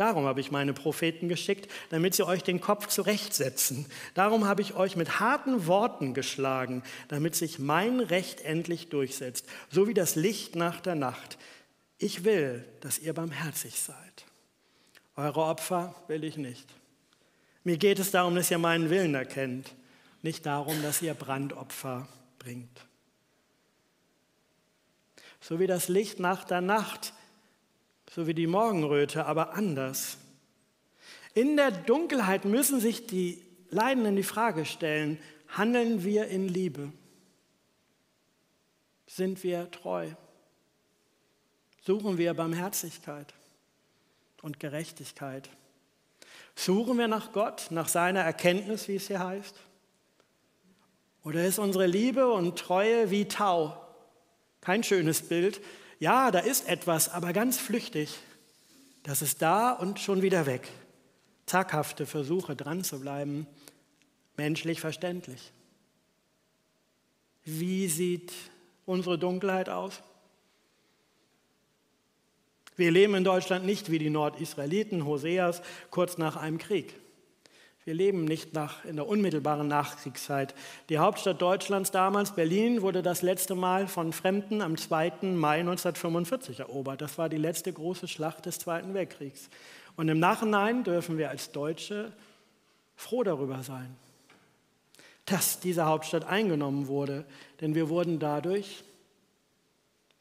Darum 0.02 0.26
habe 0.26 0.42
ich 0.42 0.50
meine 0.50 0.74
Propheten 0.74 1.30
geschickt, 1.30 1.72
damit 1.92 2.16
sie 2.16 2.26
euch 2.26 2.42
den 2.42 2.60
Kopf 2.60 2.88
zurechtsetzen. 2.88 3.86
Darum 4.16 4.48
habe 4.48 4.64
ich 4.64 4.74
euch 4.74 4.96
mit 4.96 5.20
harten 5.20 5.68
Worten 5.68 6.16
geschlagen, 6.16 6.82
damit 7.08 7.36
sich 7.36 7.60
mein 7.60 8.00
Recht 8.00 8.42
endlich 8.42 8.90
durchsetzt, 8.90 9.46
so 9.70 9.88
wie 9.88 9.94
das 9.94 10.16
Licht 10.16 10.56
nach 10.56 10.82
der 10.82 10.96
Nacht. 10.96 11.38
Ich 12.00 12.24
will, 12.24 12.68
dass 12.80 12.98
ihr 12.98 13.14
barmherzig 13.14 13.80
seid. 13.80 14.26
Eure 15.16 15.42
Opfer 15.42 15.94
will 16.08 16.24
ich 16.24 16.36
nicht. 16.36 16.68
Mir 17.64 17.78
geht 17.78 18.00
es 18.00 18.10
darum, 18.10 18.34
dass 18.34 18.50
ihr 18.50 18.58
meinen 18.58 18.90
Willen 18.90 19.14
erkennt, 19.14 19.76
nicht 20.24 20.48
darum, 20.48 20.82
dass 20.82 21.04
ihr 21.04 21.14
Brandopfer 21.14 22.08
bringt. 22.40 22.88
So 25.42 25.60
wie 25.60 25.68
das 25.68 25.90
Licht 25.90 26.20
nach 26.20 26.44
der 26.44 26.62
Nacht 26.62 27.14
so 28.14 28.28
wie 28.28 28.34
die 28.34 28.48
Morgenröte, 28.48 29.26
aber 29.26 29.54
anders. 29.54 30.18
In 31.34 31.56
der 31.56 31.72
Dunkelheit 31.72 32.44
müssen 32.44 32.82
sich 32.82 33.08
die 33.08 33.42
Leidenden 33.70 34.18
die 34.18 34.24
Frage 34.24 34.66
stellen, 34.66 35.18
handeln 35.48 36.04
wir 36.04 36.28
in 36.28 36.50
Liebe? 36.50 36.92
Sind 39.08 39.44
wir 39.44 39.72
treu? 39.72 40.10
Suchen 41.86 42.18
wir 42.18 42.34
Barmherzigkeit 42.34 43.34
und 44.42 44.60
Gerechtigkeit? 44.60 45.50
Suchen 46.54 46.98
wir 46.98 47.08
nach 47.08 47.32
Gott, 47.32 47.68
nach 47.70 47.88
seiner 47.88 48.20
Erkenntnis, 48.20 48.90
wie 48.90 48.96
es 48.96 49.08
hier 49.08 49.24
heißt? 49.24 49.56
Oder 51.24 51.46
ist 51.46 51.60
unsere 51.60 51.88
Liebe 51.88 52.30
und 52.30 52.60
Treue 52.60 53.10
wie 53.10 53.26
Tau? 53.26 53.78
Kein 54.60 54.84
schönes 54.84 55.22
Bild, 55.22 55.62
ja, 56.02 56.32
da 56.32 56.40
ist 56.40 56.68
etwas, 56.68 57.10
aber 57.10 57.32
ganz 57.32 57.60
flüchtig. 57.60 58.18
Das 59.04 59.22
ist 59.22 59.44
da 59.44 59.72
und 59.72 60.00
schon 60.00 60.24
wieder 60.24 60.48
weg. 60.48 60.68
Zaghafte 61.46 62.08
Versuche, 62.08 62.56
dran 62.56 62.84
zu 62.84 63.00
bleiben, 63.00 63.46
menschlich 64.36 64.82
verständlich. 64.82 65.54
Wie 67.44 67.88
sieht 67.88 68.34
unsere 68.88 69.20
Dunkelheit 69.20 69.70
aus? 69.70 70.02
Wir 72.76 72.90
leben 72.90 73.14
in 73.14 73.24
Deutschland 73.24 73.64
nicht 73.64 73.92
wie 73.92 74.00
die 74.00 74.10
Nordisraeliten, 74.10 75.06
Hoseas, 75.06 75.62
kurz 75.92 76.18
nach 76.18 76.36
einem 76.36 76.58
Krieg. 76.58 76.96
Wir 77.84 77.96
leben 77.96 78.26
nicht 78.26 78.54
nach, 78.54 78.86
in 78.86 78.96
der 78.96 79.08
unmittelbaren 79.08 79.68
Nachkriegszeit. 79.68 80.54
Die 80.90 81.00
Hauptstadt 81.00 81.42
Deutschlands 81.42 81.90
damals, 81.90 82.36
Berlin, 82.36 82.84
wurde 82.84 83.02
das 83.02 83.24
letzte 83.24 83.56
Mal 83.56 83.88
von 83.88 84.14
Fremden 84.14 84.62
am 84.62 84.78
2. 84.78 85.14
Mai 85.34 85.62
1945 85.62 86.60
erobert. 86.60 87.02
Das 87.02 87.18
war 87.18 87.28
die 87.28 87.38
letzte 87.38 87.74
große 87.74 88.08
Schlacht 88.08 88.46
des 88.46 88.60
Zweiten 88.60 88.94
Weltkriegs. 88.94 89.50
Und 89.96 90.10
im 90.10 90.20
Nachhinein 90.20 90.84
dürfen 90.84 91.18
wir 91.18 91.32
als 91.32 91.52
Deutsche 91.52 92.14
froh 92.96 93.24
darüber 93.24 93.64
sein, 93.64 93.96
dass 95.26 95.60
diese 95.60 95.86
Hauptstadt 95.86 96.26
eingenommen 96.26 96.88
wurde, 96.88 97.26
denn 97.62 97.74
wir 97.74 97.90
wurden 97.90 98.20
dadurch 98.20 98.84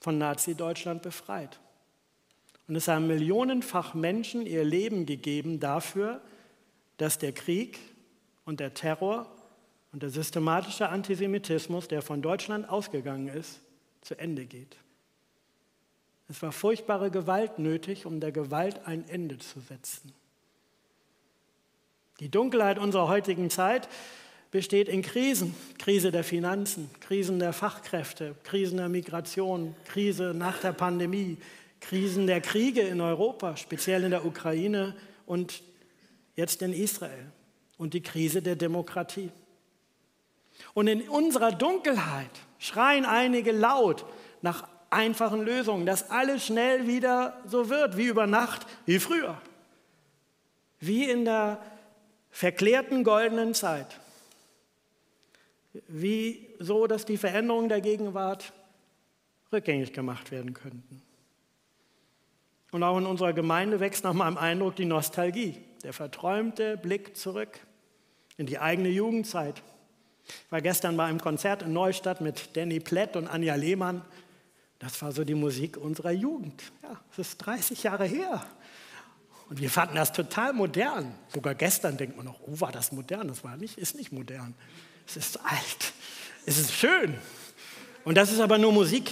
von 0.01 0.17
Nazi-Deutschland 0.17 1.03
befreit. 1.03 1.61
Und 2.69 2.77
es 2.77 2.89
haben 2.89 3.07
millionenfach 3.07 3.93
Menschen 3.93 4.47
ihr 4.47 4.65
Leben 4.65 5.05
gegeben 5.05 5.61
dafür, 5.61 6.23
dass 7.01 7.19
der 7.19 7.33
Krieg 7.33 7.79
und 8.45 8.61
der 8.61 8.75
Terror 8.75 9.27
und 9.93 10.03
der 10.03 10.11
systematische 10.11 10.89
Antisemitismus, 10.89 11.89
der 11.89 12.03
von 12.03 12.21
Deutschland 12.21 12.69
ausgegangen 12.69 13.29
ist, 13.29 13.61
zu 14.03 14.19
Ende 14.19 14.45
geht. 14.45 14.77
Es 16.29 16.43
war 16.43 16.53
furchtbare 16.53 17.11
Gewalt 17.11 17.59
nötig, 17.59 18.07
um 18.07 18.21
der 18.21 18.33
Gewalt 18.33 18.87
ein 18.87 19.09
Ende 19.09 19.39
zu 19.39 19.61
setzen. 19.61 20.13
Die 22.21 22.29
Dunkelheit 22.29 22.79
unserer 22.79 23.09
heutigen 23.09 23.49
Zeit 23.49 23.89
besteht 24.51 24.89
in 24.89 25.01
Krisen. 25.01 25.55
Krise 25.79 26.13
der 26.13 26.23
Finanzen, 26.23 26.91
Krisen 27.01 27.39
der 27.39 27.55
Fachkräfte, 27.55 28.35
Krisen 28.45 28.77
der 28.77 28.91
Migration, 28.91 29.75
Krise 29.87 30.35
nach 30.35 30.61
der 30.61 30.73
Pandemie, 30.73 31.39
Krisen 31.81 32.27
der 32.27 32.43
Kriege 32.43 32.83
in 32.83 33.01
Europa, 33.01 33.57
speziell 33.57 34.05
in 34.05 34.11
der 34.11 34.27
Ukraine 34.27 34.95
und 35.25 35.63
jetzt 36.41 36.63
in 36.63 36.73
Israel 36.73 37.31
und 37.77 37.93
die 37.93 38.03
Krise 38.03 38.41
der 38.41 38.57
Demokratie. 38.57 39.31
Und 40.75 40.89
in 40.89 41.09
unserer 41.09 41.53
Dunkelheit 41.53 42.31
schreien 42.59 43.05
einige 43.05 43.53
laut 43.53 44.07
nach 44.43 44.67
einfachen 44.89 45.43
Lösungen, 45.43 45.87
dass 45.87 46.11
alles 46.11 46.47
schnell 46.47 46.87
wieder 46.87 47.41
so 47.47 47.69
wird, 47.69 47.97
wie 47.97 48.07
über 48.07 48.27
Nacht, 48.27 48.67
wie 48.87 48.99
früher. 48.99 49.41
Wie 50.81 51.09
in 51.09 51.25
der 51.25 51.63
verklärten 52.31 53.05
goldenen 53.05 53.55
Zeit. 53.55 54.01
Wie 55.89 56.49
so, 56.59 56.87
dass 56.87 57.05
die 57.05 57.19
Veränderungen 57.19 57.69
der 57.69 57.81
Gegenwart 57.81 58.53
rückgängig 59.53 59.93
gemacht 59.93 60.31
werden 60.31 60.55
könnten. 60.55 61.03
Und 62.73 62.83
auch 62.83 62.97
in 62.97 63.07
unserer 63.07 63.33
Gemeinde 63.33 63.81
wächst 63.81 64.05
nach 64.05 64.15
meinem 64.15 64.39
Eindruck 64.39 64.77
die 64.77 64.85
Nostalgie, 64.85 65.57
der 65.83 65.93
verträumte 65.93 66.77
Blick 66.77 67.17
zurück 67.17 67.61
in 68.37 68.47
die 68.47 68.59
eigene 68.59 68.89
Jugendzeit. 68.89 69.63
Ich 70.27 70.53
war 70.53 70.61
gestern 70.61 70.97
bei 70.97 71.05
einem 71.05 71.21
Konzert 71.21 71.63
in 71.63 71.73
Neustadt 71.73 72.21
mit 72.21 72.57
Danny 72.57 72.81
Plett 72.81 73.17
und 73.17 73.27
Anja 73.27 73.55
Lehmann. 73.55 74.03
Das 74.79 75.01
war 75.03 75.13
so 75.13 75.25
die 75.25 75.35
Musik 75.35 75.77
unserer 75.77 76.13
Jugend. 76.13 76.63
Ja, 76.83 77.01
das 77.11 77.29
ist 77.29 77.39
30 77.39 77.83
Jahre 77.83 78.05
her. 78.05 78.45
Und 79.49 79.61
wir 79.61 79.69
fanden 79.69 79.97
das 79.97 80.13
total 80.13 80.53
modern. 80.53 81.13
Sogar 81.29 81.55
gestern 81.55 81.97
denkt 81.97 82.17
man 82.17 82.25
noch, 82.25 82.41
oh, 82.47 82.61
war 82.61 82.71
das 82.71 82.93
modern? 82.93 83.29
Das 83.29 83.43
war 83.43 83.57
nicht, 83.57 83.79
ist 83.79 83.97
nicht 83.97 84.13
modern. 84.13 84.55
Es 85.07 85.17
ist 85.17 85.45
alt. 85.45 85.93
Es 86.47 86.59
ist 86.59 86.73
schön. 86.73 87.19
Und 88.05 88.17
das 88.17 88.33
ist 88.33 88.41
aber 88.41 88.59
nur 88.59 88.73
Musik. 88.73 89.11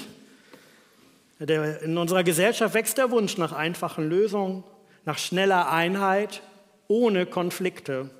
In 1.40 1.98
unserer 1.98 2.24
Gesellschaft 2.24 2.74
wächst 2.74 2.98
der 2.98 3.10
Wunsch 3.10 3.36
nach 3.36 3.52
einfachen 3.52 4.08
Lösungen, 4.08 4.64
nach 5.04 5.18
schneller 5.18 5.70
Einheit, 5.70 6.42
ohne 6.88 7.26
Konflikte, 7.26 8.10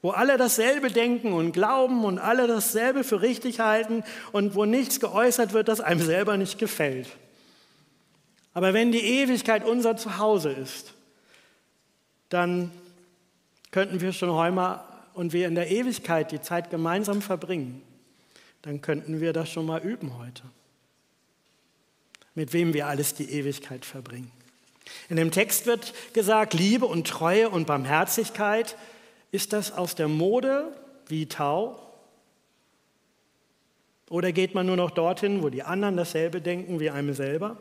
wo 0.00 0.10
alle 0.10 0.38
dasselbe 0.38 0.90
denken 0.90 1.32
und 1.32 1.52
glauben 1.52 2.04
und 2.04 2.18
alle 2.18 2.46
dasselbe 2.46 3.04
für 3.04 3.20
richtig 3.20 3.60
halten 3.60 4.04
und 4.32 4.54
wo 4.54 4.64
nichts 4.64 5.00
geäußert 5.00 5.52
wird, 5.52 5.68
das 5.68 5.80
einem 5.80 6.00
selber 6.00 6.36
nicht 6.36 6.58
gefällt. 6.58 7.08
Aber 8.54 8.72
wenn 8.72 8.92
die 8.92 9.04
Ewigkeit 9.04 9.64
unser 9.64 9.96
Zuhause 9.96 10.50
ist, 10.50 10.94
dann 12.28 12.70
könnten 13.70 14.00
wir 14.00 14.12
schon 14.12 14.30
heute 14.30 14.80
und 15.14 15.32
wir 15.32 15.46
in 15.46 15.54
der 15.54 15.70
Ewigkeit 15.70 16.32
die 16.32 16.40
Zeit 16.40 16.70
gemeinsam 16.70 17.20
verbringen, 17.20 17.82
dann 18.62 18.80
könnten 18.80 19.20
wir 19.20 19.32
das 19.32 19.50
schon 19.50 19.66
mal 19.66 19.82
üben 19.82 20.18
heute 20.18 20.42
mit 22.36 22.52
wem 22.52 22.74
wir 22.74 22.86
alles 22.86 23.14
die 23.14 23.28
Ewigkeit 23.30 23.84
verbringen. 23.84 24.30
In 25.08 25.16
dem 25.16 25.30
Text 25.30 25.66
wird 25.66 25.94
gesagt, 26.12 26.54
Liebe 26.54 26.86
und 26.86 27.06
Treue 27.06 27.50
und 27.50 27.66
Barmherzigkeit, 27.66 28.76
ist 29.30 29.52
das 29.52 29.72
aus 29.72 29.94
der 29.94 30.08
Mode 30.08 30.72
wie 31.08 31.26
Tau? 31.26 31.80
Oder 34.08 34.32
geht 34.32 34.54
man 34.54 34.66
nur 34.66 34.76
noch 34.76 34.92
dorthin, 34.92 35.42
wo 35.42 35.48
die 35.48 35.62
anderen 35.62 35.96
dasselbe 35.96 36.40
denken 36.40 36.78
wie 36.78 36.90
einem 36.90 37.14
selber? 37.14 37.56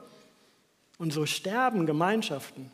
Und 0.98 1.12
so 1.12 1.26
sterben 1.26 1.86
Gemeinschaften, 1.86 2.72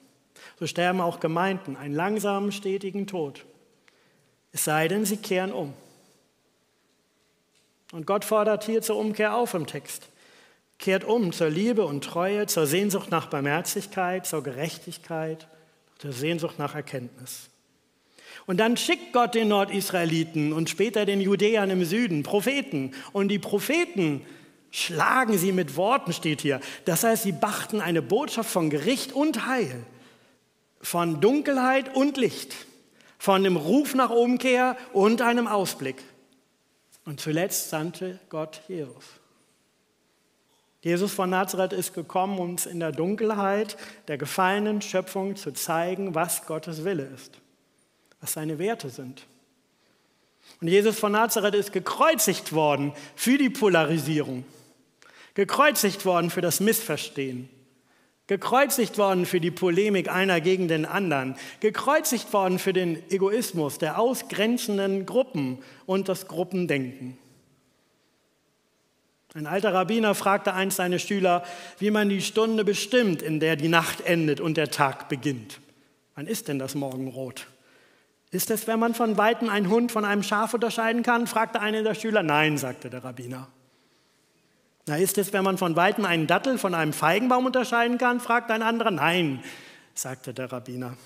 so 0.59 0.67
sterben 0.67 1.01
auch 1.01 1.19
Gemeinden 1.19 1.77
einen 1.77 1.95
langsamen, 1.95 2.51
stetigen 2.51 3.07
Tod. 3.07 3.45
Es 4.51 4.65
sei 4.65 4.87
denn, 4.87 5.05
sie 5.05 5.17
kehren 5.17 5.53
um. 5.53 5.73
Und 7.91 8.05
Gott 8.05 8.25
fordert 8.25 8.65
hier 8.65 8.81
zur 8.81 8.97
Umkehr 8.97 9.35
auf 9.35 9.53
im 9.53 9.65
Text. 9.65 10.09
Kehrt 10.81 11.03
um 11.03 11.31
zur 11.31 11.49
Liebe 11.49 11.85
und 11.85 12.03
Treue, 12.03 12.47
zur 12.47 12.65
Sehnsucht 12.65 13.11
nach 13.11 13.27
Barmherzigkeit, 13.27 14.25
zur 14.25 14.41
Gerechtigkeit, 14.41 15.47
zur 15.99 16.11
Sehnsucht 16.11 16.57
nach 16.57 16.73
Erkenntnis. 16.73 17.51
Und 18.47 18.57
dann 18.57 18.75
schickt 18.77 19.13
Gott 19.13 19.35
den 19.35 19.49
Nordisraeliten 19.49 20.51
und 20.51 20.71
später 20.71 21.05
den 21.05 21.21
Judäern 21.21 21.69
im 21.69 21.85
Süden 21.85 22.23
Propheten. 22.23 22.95
Und 23.13 23.27
die 23.27 23.37
Propheten 23.37 24.25
schlagen 24.71 25.37
sie 25.37 25.51
mit 25.51 25.75
Worten, 25.75 26.13
steht 26.13 26.41
hier. 26.41 26.59
Das 26.85 27.03
heißt, 27.03 27.21
sie 27.23 27.31
bachten 27.31 27.79
eine 27.79 28.01
Botschaft 28.01 28.49
von 28.49 28.71
Gericht 28.71 29.13
und 29.13 29.45
Heil, 29.45 29.83
von 30.81 31.21
Dunkelheit 31.21 31.95
und 31.95 32.17
Licht, 32.17 32.55
von 33.19 33.43
dem 33.43 33.55
Ruf 33.55 33.93
nach 33.93 34.09
Umkehr 34.09 34.75
und 34.93 35.21
einem 35.21 35.45
Ausblick. 35.45 36.01
Und 37.05 37.19
zuletzt 37.19 37.69
sandte 37.69 38.19
Gott 38.29 38.63
Jesus. 38.67 39.20
Jesus 40.81 41.13
von 41.13 41.29
Nazareth 41.29 41.73
ist 41.73 41.93
gekommen, 41.93 42.39
uns 42.39 42.65
in 42.65 42.79
der 42.79 42.91
Dunkelheit 42.91 43.77
der 44.07 44.17
gefallenen 44.17 44.81
Schöpfung 44.81 45.35
zu 45.35 45.53
zeigen, 45.53 46.15
was 46.15 46.47
Gottes 46.47 46.83
Wille 46.83 47.07
ist, 47.15 47.39
was 48.19 48.33
seine 48.33 48.57
Werte 48.57 48.89
sind. 48.89 49.27
Und 50.59 50.67
Jesus 50.67 50.99
von 50.99 51.11
Nazareth 51.11 51.53
ist 51.53 51.71
gekreuzigt 51.71 52.53
worden 52.53 52.93
für 53.15 53.37
die 53.37 53.51
Polarisierung, 53.51 54.43
gekreuzigt 55.35 56.03
worden 56.05 56.31
für 56.31 56.41
das 56.41 56.59
Missverstehen, 56.59 57.47
gekreuzigt 58.25 58.97
worden 58.97 59.27
für 59.27 59.39
die 59.39 59.51
Polemik 59.51 60.09
einer 60.09 60.41
gegen 60.41 60.67
den 60.67 60.85
anderen, 60.85 61.35
gekreuzigt 61.59 62.33
worden 62.33 62.57
für 62.57 62.73
den 62.73 63.07
Egoismus 63.11 63.77
der 63.77 63.99
ausgrenzenden 63.99 65.05
Gruppen 65.05 65.59
und 65.85 66.09
das 66.09 66.27
Gruppendenken. 66.27 67.19
Ein 69.33 69.47
alter 69.47 69.73
Rabbiner 69.73 70.13
fragte 70.13 70.53
einst 70.53 70.77
seine 70.77 70.99
Schüler, 70.99 71.43
wie 71.79 71.89
man 71.89 72.09
die 72.09 72.21
Stunde 72.21 72.65
bestimmt, 72.65 73.21
in 73.21 73.39
der 73.39 73.55
die 73.55 73.69
Nacht 73.69 74.01
endet 74.01 74.41
und 74.41 74.57
der 74.57 74.71
Tag 74.71 75.07
beginnt. 75.07 75.61
Wann 76.15 76.27
ist 76.27 76.49
denn 76.49 76.59
das 76.59 76.75
Morgenrot? 76.75 77.47
Ist 78.31 78.51
es, 78.51 78.67
wenn 78.67 78.79
man 78.79 78.93
von 78.93 79.17
Weitem 79.17 79.49
einen 79.49 79.69
Hund 79.69 79.91
von 79.91 80.03
einem 80.03 80.23
Schaf 80.23 80.53
unterscheiden 80.53 81.03
kann? 81.03 81.27
fragte 81.27 81.61
einer 81.61 81.83
der 81.83 81.95
Schüler. 81.95 82.23
Nein, 82.23 82.57
sagte 82.57 82.89
der 82.89 83.03
Rabbiner. 83.03 83.47
Na, 84.85 84.97
ist 84.97 85.17
es, 85.17 85.31
wenn 85.31 85.43
man 85.43 85.57
von 85.57 85.75
Weitem 85.75 86.05
einen 86.05 86.27
Dattel 86.27 86.57
von 86.57 86.73
einem 86.73 86.91
Feigenbaum 86.91 87.45
unterscheiden 87.45 87.97
kann? 87.97 88.19
fragte 88.19 88.53
ein 88.53 88.63
anderer. 88.63 88.91
Nein, 88.91 89.43
sagte 89.93 90.33
der 90.33 90.51
Rabbiner. 90.51 90.97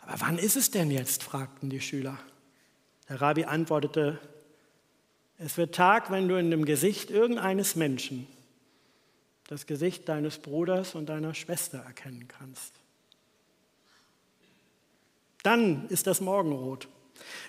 Aber 0.00 0.20
wann 0.20 0.38
ist 0.38 0.56
es 0.56 0.70
denn 0.70 0.90
jetzt? 0.90 1.22
fragten 1.22 1.68
die 1.68 1.80
Schüler. 1.80 2.16
Der 3.08 3.20
Rabbi 3.20 3.44
antwortete, 3.44 4.18
es 5.38 5.56
wird 5.56 5.74
Tag, 5.74 6.10
wenn 6.10 6.28
du 6.28 6.36
in 6.36 6.50
dem 6.50 6.64
Gesicht 6.64 7.10
irgendeines 7.10 7.76
Menschen 7.76 8.26
das 9.48 9.66
Gesicht 9.66 10.08
deines 10.08 10.38
Bruders 10.38 10.94
und 10.94 11.06
deiner 11.06 11.34
Schwester 11.34 11.78
erkennen 11.78 12.28
kannst. 12.28 12.72
Dann 15.42 15.86
ist 15.88 16.06
das 16.06 16.20
Morgenrot. 16.20 16.88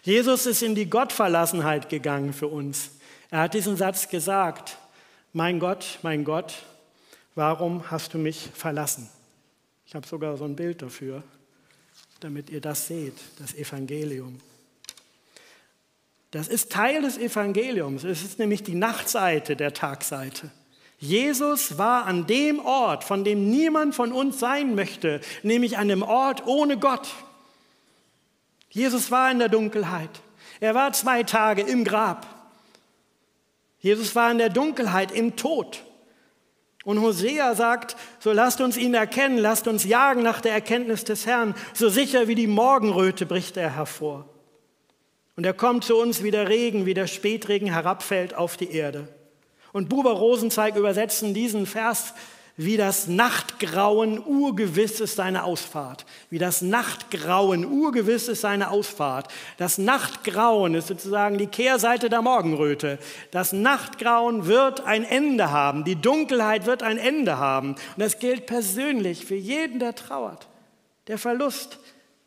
Jesus 0.03 0.45
ist 0.45 0.61
in 0.61 0.75
die 0.75 0.89
Gottverlassenheit 0.89 1.89
gegangen 1.89 2.33
für 2.33 2.47
uns. 2.47 2.91
Er 3.31 3.39
hat 3.39 3.53
diesen 3.53 3.77
Satz 3.77 4.09
gesagt, 4.09 4.77
mein 5.31 5.59
Gott, 5.59 5.99
mein 6.01 6.25
Gott, 6.25 6.63
warum 7.35 7.89
hast 7.89 8.13
du 8.13 8.17
mich 8.17 8.49
verlassen? 8.53 9.09
Ich 9.87 9.95
habe 9.95 10.05
sogar 10.05 10.35
so 10.37 10.43
ein 10.43 10.55
Bild 10.55 10.81
dafür, 10.81 11.23
damit 12.19 12.49
ihr 12.49 12.61
das 12.61 12.87
seht, 12.87 13.15
das 13.39 13.53
Evangelium. 13.53 14.39
Das 16.35 16.49
ist 16.49 16.69
Teil 16.69 17.01
des 17.01 17.17
Evangeliums. 17.17 18.03
Es 18.03 18.21
ist 18.21 18.39
nämlich 18.39 18.61
die 18.61 18.75
Nachtseite 18.75 19.55
der 19.55 19.73
Tagseite. 19.73 20.51
Jesus 20.97 21.77
war 21.77 22.03
an 22.03 22.27
dem 22.27 22.59
Ort, 22.59 23.05
von 23.05 23.23
dem 23.23 23.49
niemand 23.49 23.95
von 23.95 24.11
uns 24.11 24.37
sein 24.37 24.75
möchte, 24.75 25.21
nämlich 25.43 25.77
an 25.77 25.87
dem 25.87 26.03
Ort 26.03 26.45
ohne 26.45 26.77
Gott. 26.77 27.07
Jesus 28.69 29.11
war 29.11 29.31
in 29.31 29.39
der 29.39 29.47
Dunkelheit. 29.47 30.09
Er 30.59 30.75
war 30.75 30.91
zwei 30.91 31.23
Tage 31.23 31.61
im 31.61 31.85
Grab. 31.85 32.27
Jesus 33.79 34.13
war 34.13 34.29
in 34.29 34.37
der 34.37 34.49
Dunkelheit, 34.49 35.13
im 35.13 35.37
Tod. 35.37 35.85
Und 36.83 36.99
Hosea 36.99 37.55
sagt, 37.55 37.95
so 38.19 38.33
lasst 38.33 38.59
uns 38.59 38.75
ihn 38.75 38.93
erkennen, 38.93 39.37
lasst 39.37 39.69
uns 39.69 39.85
jagen 39.85 40.21
nach 40.21 40.41
der 40.41 40.51
Erkenntnis 40.51 41.05
des 41.05 41.25
Herrn. 41.25 41.55
So 41.73 41.87
sicher 41.87 42.27
wie 42.27 42.35
die 42.35 42.47
Morgenröte 42.47 43.25
bricht 43.25 43.55
er 43.55 43.73
hervor. 43.73 44.34
Und 45.35 45.45
er 45.45 45.53
kommt 45.53 45.83
zu 45.83 45.97
uns 45.97 46.23
wie 46.23 46.31
der 46.31 46.49
Regen, 46.49 46.85
wie 46.85 46.93
der 46.93 47.07
Spätregen 47.07 47.71
herabfällt 47.71 48.33
auf 48.33 48.57
die 48.57 48.71
Erde. 48.71 49.07
Und 49.73 49.89
Buber 49.89 50.13
Rosenzeig 50.13 50.75
übersetzen 50.75 51.33
diesen 51.33 51.65
Vers 51.65 52.13
wie 52.57 52.77
das 52.77 53.07
Nachtgrauen 53.07 54.25
urgewiss 54.25 55.01
ist 55.01 55.17
seine 55.17 55.43
Ausfahrt. 55.43 56.05
Wie 56.29 56.37
das 56.37 56.61
Nachtgrauen 56.61 57.65
urgewiss 57.65 58.29
ist 58.29 58.41
seine 58.41 58.71
Ausfahrt. 58.71 59.27
Das 59.57 59.77
Nachtgrauen 59.77 60.73
ist 60.73 60.87
sozusagen 60.87 61.37
die 61.37 61.47
Kehrseite 61.47 62.09
der 62.09 62.21
Morgenröte. 62.21 62.97
Das 63.31 63.51
Nachtgrauen 63.51 64.45
wird 64.45 64.85
ein 64.85 65.03
Ende 65.03 65.51
haben. 65.51 65.83
Die 65.83 65.97
Dunkelheit 65.97 66.65
wird 66.65 66.81
ein 66.81 66.97
Ende 66.97 67.37
haben. 67.37 67.71
Und 67.71 67.79
das 67.97 68.19
gilt 68.19 68.45
persönlich 68.45 69.25
für 69.25 69.35
jeden, 69.35 69.79
der 69.79 69.93
trauert. 69.93 70.47
Der 71.07 71.17
Verlust, 71.17 71.77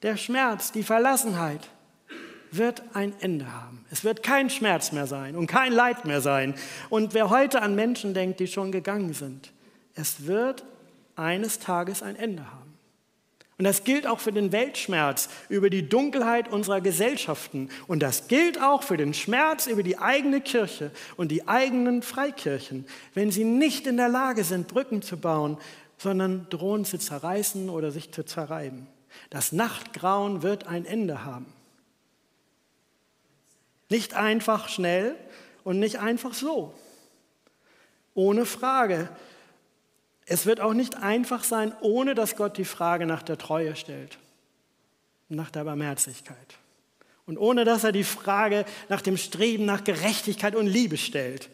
der 0.03 0.18
Schmerz, 0.18 0.73
die 0.73 0.83
Verlassenheit 0.83 1.71
wird 2.50 2.82
ein 2.94 3.12
Ende 3.20 3.52
haben. 3.52 3.84
Es 3.90 4.04
wird 4.04 4.22
kein 4.22 4.50
Schmerz 4.50 4.92
mehr 4.92 5.06
sein 5.06 5.37
und 5.37 5.46
kein 5.46 5.72
Leid 5.72 6.04
mehr 6.04 6.20
sein. 6.20 6.54
Und 6.90 7.14
wer 7.14 7.30
heute 7.30 7.62
an 7.62 7.74
Menschen 7.74 8.14
denkt, 8.14 8.40
die 8.40 8.46
schon 8.46 8.72
gegangen 8.72 9.14
sind, 9.14 9.52
es 9.94 10.26
wird 10.26 10.64
eines 11.16 11.58
Tages 11.58 12.02
ein 12.02 12.16
Ende 12.16 12.44
haben. 12.44 12.68
Und 13.58 13.64
das 13.64 13.82
gilt 13.82 14.06
auch 14.06 14.20
für 14.20 14.30
den 14.30 14.52
Weltschmerz 14.52 15.28
über 15.48 15.68
die 15.68 15.88
Dunkelheit 15.88 16.48
unserer 16.48 16.80
Gesellschaften. 16.80 17.70
Und 17.88 18.04
das 18.04 18.28
gilt 18.28 18.62
auch 18.62 18.84
für 18.84 18.96
den 18.96 19.14
Schmerz 19.14 19.66
über 19.66 19.82
die 19.82 19.98
eigene 19.98 20.40
Kirche 20.40 20.92
und 21.16 21.32
die 21.32 21.48
eigenen 21.48 22.02
Freikirchen, 22.02 22.87
wenn 23.14 23.32
sie 23.32 23.42
nicht 23.42 23.88
in 23.88 23.96
der 23.96 24.08
Lage 24.08 24.44
sind, 24.44 24.68
Brücken 24.68 25.02
zu 25.02 25.16
bauen, 25.16 25.58
sondern 25.96 26.46
drohen 26.50 26.84
zu 26.84 26.98
zerreißen 26.98 27.68
oder 27.68 27.90
sich 27.90 28.12
zu 28.12 28.24
zerreiben. 28.24 28.87
Das 29.30 29.50
Nachtgrauen 29.50 30.42
wird 30.42 30.68
ein 30.68 30.84
Ende 30.84 31.24
haben. 31.24 31.46
Nicht 33.88 34.14
einfach 34.14 34.68
schnell 34.68 35.16
und 35.64 35.79
nicht 35.79 35.98
einfach 35.98 36.35
so. 36.35 36.74
Ohne 38.14 38.46
Frage. 38.46 39.09
Es 40.27 40.44
wird 40.44 40.61
auch 40.61 40.74
nicht 40.74 40.96
einfach 40.96 41.42
sein, 41.44 41.72
ohne 41.81 42.14
dass 42.14 42.37
Gott 42.37 42.59
die 42.59 42.66
Frage 42.66 43.07
nach 43.07 43.22
der 43.22 43.38
Treue 43.38 43.77
stellt, 43.77 44.18
nach 45.29 45.51
der 45.51 45.64
Barmherzigkeit. 45.64 46.59
Und 47.24 47.38
ohne 47.38 47.64
dass 47.64 47.85
er 47.85 47.92
die 47.92 48.05
Frage 48.05 48.64
nach 48.88 49.03
dem 49.03 49.16
Streben 49.16 49.64
nach 49.64 49.85
Gerechtigkeit 49.85 50.55
und 50.55 50.66
Liebe 50.66 50.96
stellt. 50.96 51.48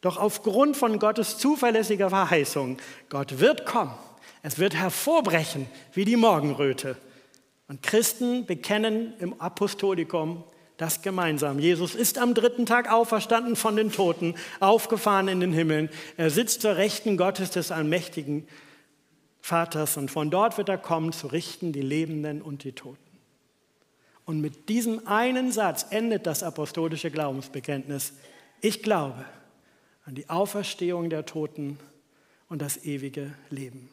Doch 0.00 0.18
aufgrund 0.18 0.76
von 0.76 0.98
Gottes 0.98 1.38
zuverlässiger 1.38 2.10
Verheißung, 2.10 2.78
Gott 3.08 3.40
wird 3.40 3.66
kommen, 3.66 3.94
es 4.42 4.58
wird 4.58 4.74
hervorbrechen 4.74 5.66
wie 5.92 6.04
die 6.04 6.16
Morgenröte. 6.16 6.96
Und 7.68 7.82
Christen 7.82 8.46
bekennen 8.46 9.14
im 9.18 9.40
Apostolikum, 9.40 10.44
das 10.76 11.02
gemeinsam. 11.02 11.58
Jesus 11.58 11.94
ist 11.94 12.18
am 12.18 12.34
dritten 12.34 12.66
Tag 12.66 12.90
auferstanden 12.90 13.56
von 13.56 13.76
den 13.76 13.90
Toten, 13.90 14.34
aufgefahren 14.60 15.28
in 15.28 15.40
den 15.40 15.52
Himmeln. 15.52 15.88
Er 16.16 16.30
sitzt 16.30 16.62
zur 16.62 16.76
Rechten 16.76 17.16
Gottes 17.16 17.50
des 17.50 17.70
allmächtigen 17.70 18.46
Vaters 19.40 19.96
und 19.96 20.10
von 20.10 20.30
dort 20.30 20.58
wird 20.58 20.68
er 20.68 20.78
kommen 20.78 21.12
zu 21.12 21.28
richten 21.28 21.72
die 21.72 21.80
Lebenden 21.80 22.42
und 22.42 22.64
die 22.64 22.72
Toten. 22.72 22.98
Und 24.24 24.40
mit 24.40 24.68
diesem 24.68 25.06
einen 25.06 25.52
Satz 25.52 25.86
endet 25.90 26.26
das 26.26 26.42
apostolische 26.42 27.10
Glaubensbekenntnis. 27.12 28.12
Ich 28.60 28.82
glaube 28.82 29.24
an 30.04 30.14
die 30.14 30.28
Auferstehung 30.28 31.10
der 31.10 31.26
Toten 31.26 31.78
und 32.48 32.60
das 32.60 32.84
ewige 32.84 33.34
Leben. 33.50 33.88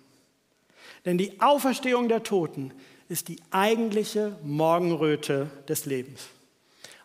Denn 1.06 1.18
die 1.18 1.40
Auferstehung 1.40 2.08
der 2.08 2.24
Toten 2.24 2.74
ist 3.10 3.28
die 3.28 3.40
eigentliche 3.52 4.38
Morgenröte 4.44 5.50
des 5.68 5.86
Lebens. 5.86 6.28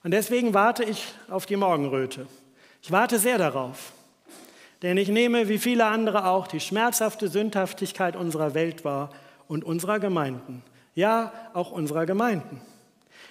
Und 0.04 0.12
deswegen 0.12 0.54
warte 0.54 0.84
ich 0.84 1.12
auf 1.28 1.46
die 1.46 1.56
Morgenröte. 1.56 2.26
Ich 2.82 2.92
warte 2.92 3.18
sehr 3.18 3.38
darauf. 3.38 3.92
Denn 4.82 4.96
ich 4.96 5.08
nehme, 5.08 5.48
wie 5.48 5.58
viele 5.58 5.86
andere 5.86 6.26
auch, 6.26 6.46
die 6.46 6.60
schmerzhafte 6.60 7.28
Sündhaftigkeit 7.28 8.14
unserer 8.14 8.54
Welt 8.54 8.84
wahr 8.84 9.10
und 9.48 9.64
unserer 9.64 9.98
Gemeinden. 9.98 10.62
Ja, 10.94 11.32
auch 11.52 11.72
unserer 11.72 12.06
Gemeinden. 12.06 12.60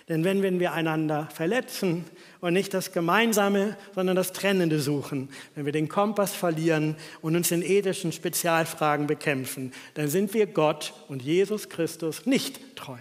Denn 0.09 0.23
wenn, 0.23 0.41
wenn 0.41 0.59
wir 0.61 0.71
einander 0.71 1.27
verletzen 1.33 2.05
und 2.39 2.53
nicht 2.53 2.73
das 2.73 2.93
Gemeinsame, 2.93 3.75
sondern 3.93 4.15
das 4.15 4.31
Trennende 4.31 4.79
suchen, 4.79 5.29
wenn 5.53 5.65
wir 5.65 5.73
den 5.73 5.89
Kompass 5.89 6.33
verlieren 6.33 6.95
und 7.21 7.35
uns 7.35 7.51
in 7.51 7.61
ethischen 7.61 8.13
Spezialfragen 8.13 9.05
bekämpfen, 9.05 9.73
dann 9.95 10.07
sind 10.07 10.33
wir 10.33 10.47
Gott 10.47 10.93
und 11.09 11.21
Jesus 11.21 11.67
Christus 11.67 12.25
nicht 12.25 12.77
treu. 12.77 12.97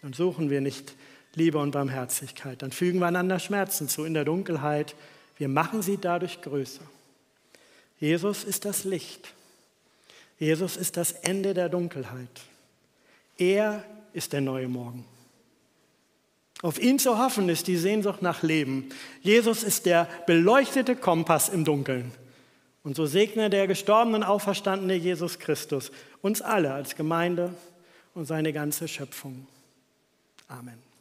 Dann 0.00 0.14
suchen 0.14 0.48
wir 0.48 0.62
nicht 0.62 0.94
Liebe 1.34 1.58
und 1.58 1.70
Barmherzigkeit. 1.70 2.62
Dann 2.62 2.72
fügen 2.72 2.98
wir 2.98 3.06
einander 3.06 3.38
Schmerzen 3.38 3.88
zu 3.88 4.04
in 4.04 4.14
der 4.14 4.24
Dunkelheit. 4.24 4.94
Wir 5.38 5.48
machen 5.48 5.82
sie 5.82 5.96
dadurch 5.96 6.42
größer. 6.42 6.82
Jesus 7.98 8.44
ist 8.44 8.64
das 8.64 8.84
Licht. 8.84 9.32
Jesus 10.38 10.76
ist 10.76 10.96
das 10.96 11.12
Ende 11.12 11.54
der 11.54 11.68
Dunkelheit. 11.68 12.42
Er 13.38 13.84
ist 14.12 14.32
der 14.32 14.40
neue 14.40 14.68
Morgen. 14.68 15.04
Auf 16.62 16.80
ihn 16.80 16.98
zu 16.98 17.18
hoffen 17.18 17.48
ist 17.48 17.66
die 17.66 17.76
Sehnsucht 17.76 18.22
nach 18.22 18.42
Leben. 18.42 18.88
Jesus 19.20 19.62
ist 19.62 19.86
der 19.86 20.08
beleuchtete 20.26 20.94
Kompass 20.96 21.48
im 21.48 21.64
Dunkeln. 21.64 22.12
Und 22.84 22.96
so 22.96 23.06
segne 23.06 23.50
der 23.50 23.66
gestorbenen, 23.66 24.22
auferstandene 24.22 24.94
Jesus 24.94 25.38
Christus 25.38 25.92
uns 26.20 26.42
alle 26.42 26.72
als 26.72 26.96
Gemeinde 26.96 27.54
und 28.14 28.26
seine 28.26 28.52
ganze 28.52 28.88
Schöpfung. 28.88 29.46
Amen. 30.48 30.91